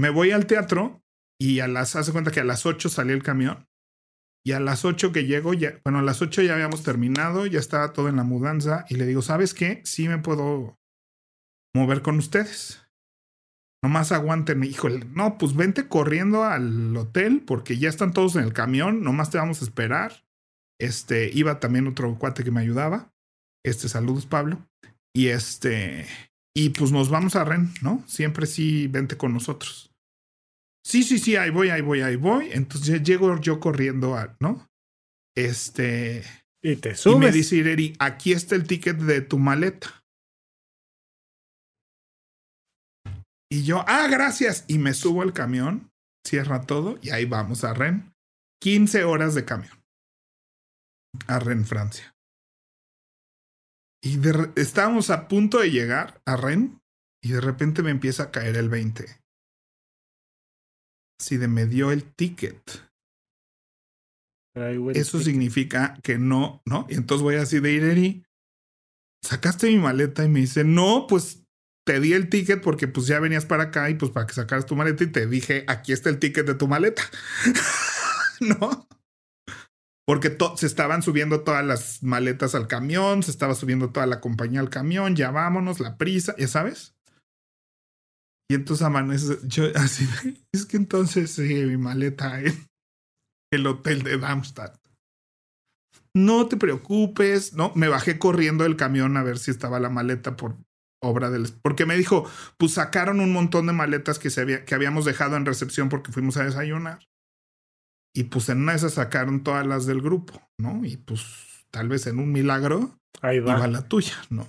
[0.00, 1.02] Me voy al teatro
[1.40, 3.66] y a las, hace cuenta que a las 8 salí el camión.
[4.46, 7.58] Y a las 8 que llego, ya, bueno, a las 8 ya habíamos terminado, ya
[7.58, 8.84] estaba todo en la mudanza.
[8.88, 9.80] Y le digo, ¿sabes qué?
[9.84, 10.78] Sí me puedo
[11.74, 12.86] mover con ustedes.
[13.82, 15.06] Nomás aguanten, híjole.
[15.14, 19.02] No, pues vente corriendo al hotel porque ya están todos en el camión.
[19.02, 20.24] Nomás te vamos a esperar.
[20.80, 23.12] Este, iba también otro cuate que me ayudaba.
[23.64, 24.66] Este, saludos, Pablo.
[25.14, 26.06] Y este,
[26.56, 28.02] y pues nos vamos a Ren, ¿no?
[28.06, 29.90] Siempre sí, vente con nosotros.
[30.84, 32.50] Sí, sí, sí, ahí voy, ahí voy, ahí voy.
[32.52, 34.68] Entonces llego yo corriendo a, ¿no?
[35.36, 36.22] Este.
[36.62, 37.34] Y te Y me subes.
[37.34, 40.02] dice Ireri, aquí está el ticket de tu maleta.
[43.50, 44.64] Y yo, ah, gracias.
[44.66, 45.90] Y me subo al camión,
[46.26, 48.12] cierra todo y ahí vamos a Ren.
[48.60, 49.78] 15 horas de camión.
[51.26, 52.13] A Ren, Francia.
[54.04, 56.80] Y de estábamos a punto de llegar a Ren
[57.22, 59.06] y de repente me empieza a caer el 20.
[61.18, 62.84] Así de me dio el ticket
[64.94, 66.86] eso significa que no, ¿no?
[66.88, 68.24] Y entonces voy así de Ireri,
[69.24, 71.44] sacaste mi maleta y me dice, no, pues
[71.84, 74.66] te di el ticket porque pues ya venías para acá y pues para que sacaras
[74.66, 77.02] tu maleta y te dije, aquí está el ticket de tu maleta,
[78.40, 78.88] ¿no?
[80.06, 84.60] Porque se estaban subiendo todas las maletas al camión, se estaba subiendo toda la compañía
[84.60, 86.94] al camión, ya vámonos, la prisa, ya sabes.
[88.50, 90.06] Y entonces amanece, yo así,
[90.52, 92.66] es que entonces sí, mi maleta en
[93.50, 94.76] el hotel de Darmstadt.
[96.14, 100.36] No te preocupes, no, me bajé corriendo del camión a ver si estaba la maleta
[100.36, 100.56] por
[101.02, 101.48] obra del...
[101.62, 105.36] Porque me dijo, pues sacaron un montón de maletas que, se había, que habíamos dejado
[105.36, 107.00] en recepción porque fuimos a desayunar.
[108.14, 110.84] Y pues en una de esas sacaron todas las del grupo, ¿no?
[110.84, 113.56] Y pues tal vez en un milagro Ahí va.
[113.56, 114.46] iba la tuya, ¿no?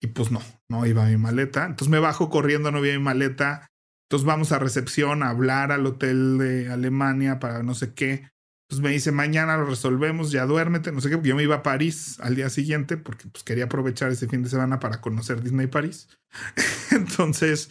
[0.00, 1.64] Y pues no, no iba mi maleta.
[1.64, 3.66] Entonces me bajo corriendo, no vi mi maleta.
[4.08, 8.28] Entonces vamos a recepción a hablar al hotel de Alemania para no sé qué.
[8.68, 11.56] Pues me dice, mañana lo resolvemos, ya duérmete, no sé qué, porque yo me iba
[11.56, 15.42] a París al día siguiente porque pues quería aprovechar ese fin de semana para conocer
[15.42, 16.08] Disney París.
[16.92, 17.70] Entonces,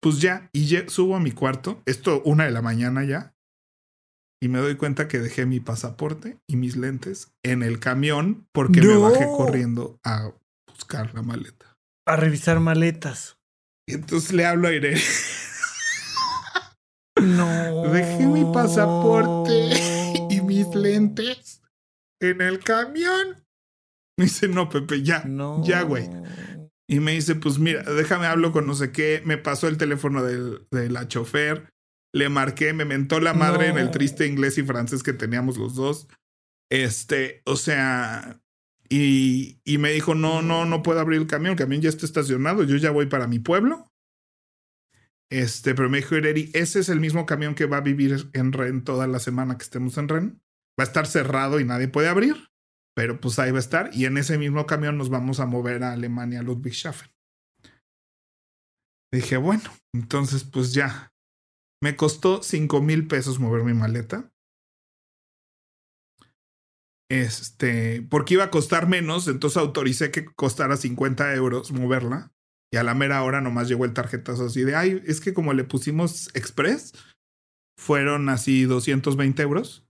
[0.00, 3.34] pues ya, y subo a mi cuarto, esto una de la mañana ya,
[4.40, 8.80] y me doy cuenta que dejé mi pasaporte y mis lentes en el camión porque
[8.80, 10.32] me bajé corriendo a
[10.66, 11.76] buscar la maleta.
[12.06, 13.36] A revisar maletas.
[13.86, 15.00] Y entonces le hablo a Irene.
[17.20, 17.90] No.
[17.92, 19.52] Dejé mi pasaporte
[20.30, 21.60] y mis lentes
[22.20, 23.44] en el camión.
[24.16, 25.64] Me dice, no, Pepe, ya, no.
[25.64, 26.08] ya, güey.
[26.88, 29.20] Y me dice, pues mira, déjame hablo con no sé qué.
[29.24, 31.68] Me pasó el teléfono de la chofer
[32.12, 35.74] le marqué, me mentó la madre en el triste inglés y francés que teníamos los
[35.74, 36.08] dos.
[36.70, 38.40] Este, o sea,
[38.88, 42.06] y, y, me dijo, no, no, no puedo abrir el camión, el camión ya está
[42.06, 43.86] estacionado, yo ya voy para mi pueblo.
[45.30, 48.52] Este, pero me dijo Ireri, ese es el mismo camión que va a vivir en
[48.52, 50.42] Ren toda la semana que estemos en Ren.
[50.78, 52.48] Va a estar cerrado y nadie puede abrir,
[52.94, 53.90] pero pues ahí va a estar.
[53.92, 57.10] Y en ese mismo camión nos vamos a mover a Alemania, a Ludwigshafen.
[59.12, 61.12] Dije, bueno, entonces pues ya,
[61.82, 64.30] me costó 5 mil pesos mover mi maleta.
[67.10, 72.32] Este, porque iba a costar menos, entonces autoricé que costara 50 euros moverla.
[72.70, 75.54] Y a la mera hora nomás llegó el tarjetazo así de, ay, es que como
[75.54, 76.92] le pusimos Express,
[77.78, 79.86] fueron así 220 euros.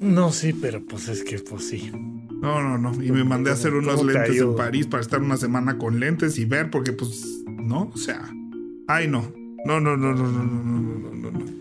[0.00, 1.90] No, sí, pero pues es que pues sí.
[1.90, 3.02] No, no, no.
[3.02, 6.38] Y me mandé a hacer unos lentes en París para estar una semana con lentes
[6.38, 8.30] y ver, porque pues, no, o sea,
[8.86, 9.32] ay, no.
[9.66, 11.56] No, no, no, no, no, no, no, no.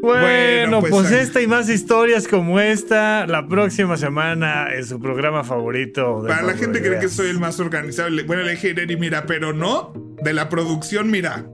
[0.00, 5.44] Bueno, pues, pues esta y más historias como esta, la próxima semana en su programa
[5.44, 6.24] favorito.
[6.26, 8.08] Para la gente cree que soy el más organizado.
[8.26, 9.92] Bueno, le dije, mira, pero no,
[10.22, 11.44] de la producción, mira,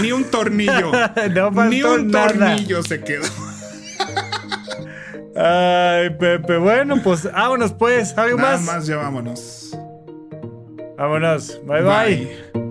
[0.00, 0.90] ni un tornillo.
[1.70, 3.24] ni un tornillo se quedó.
[5.36, 8.66] Ay, Pepe, bueno, pues vámonos pues, algo Nada más.
[8.66, 9.78] más ya vámonos.
[10.96, 11.82] Vámonos, bye.
[11.82, 12.67] bye.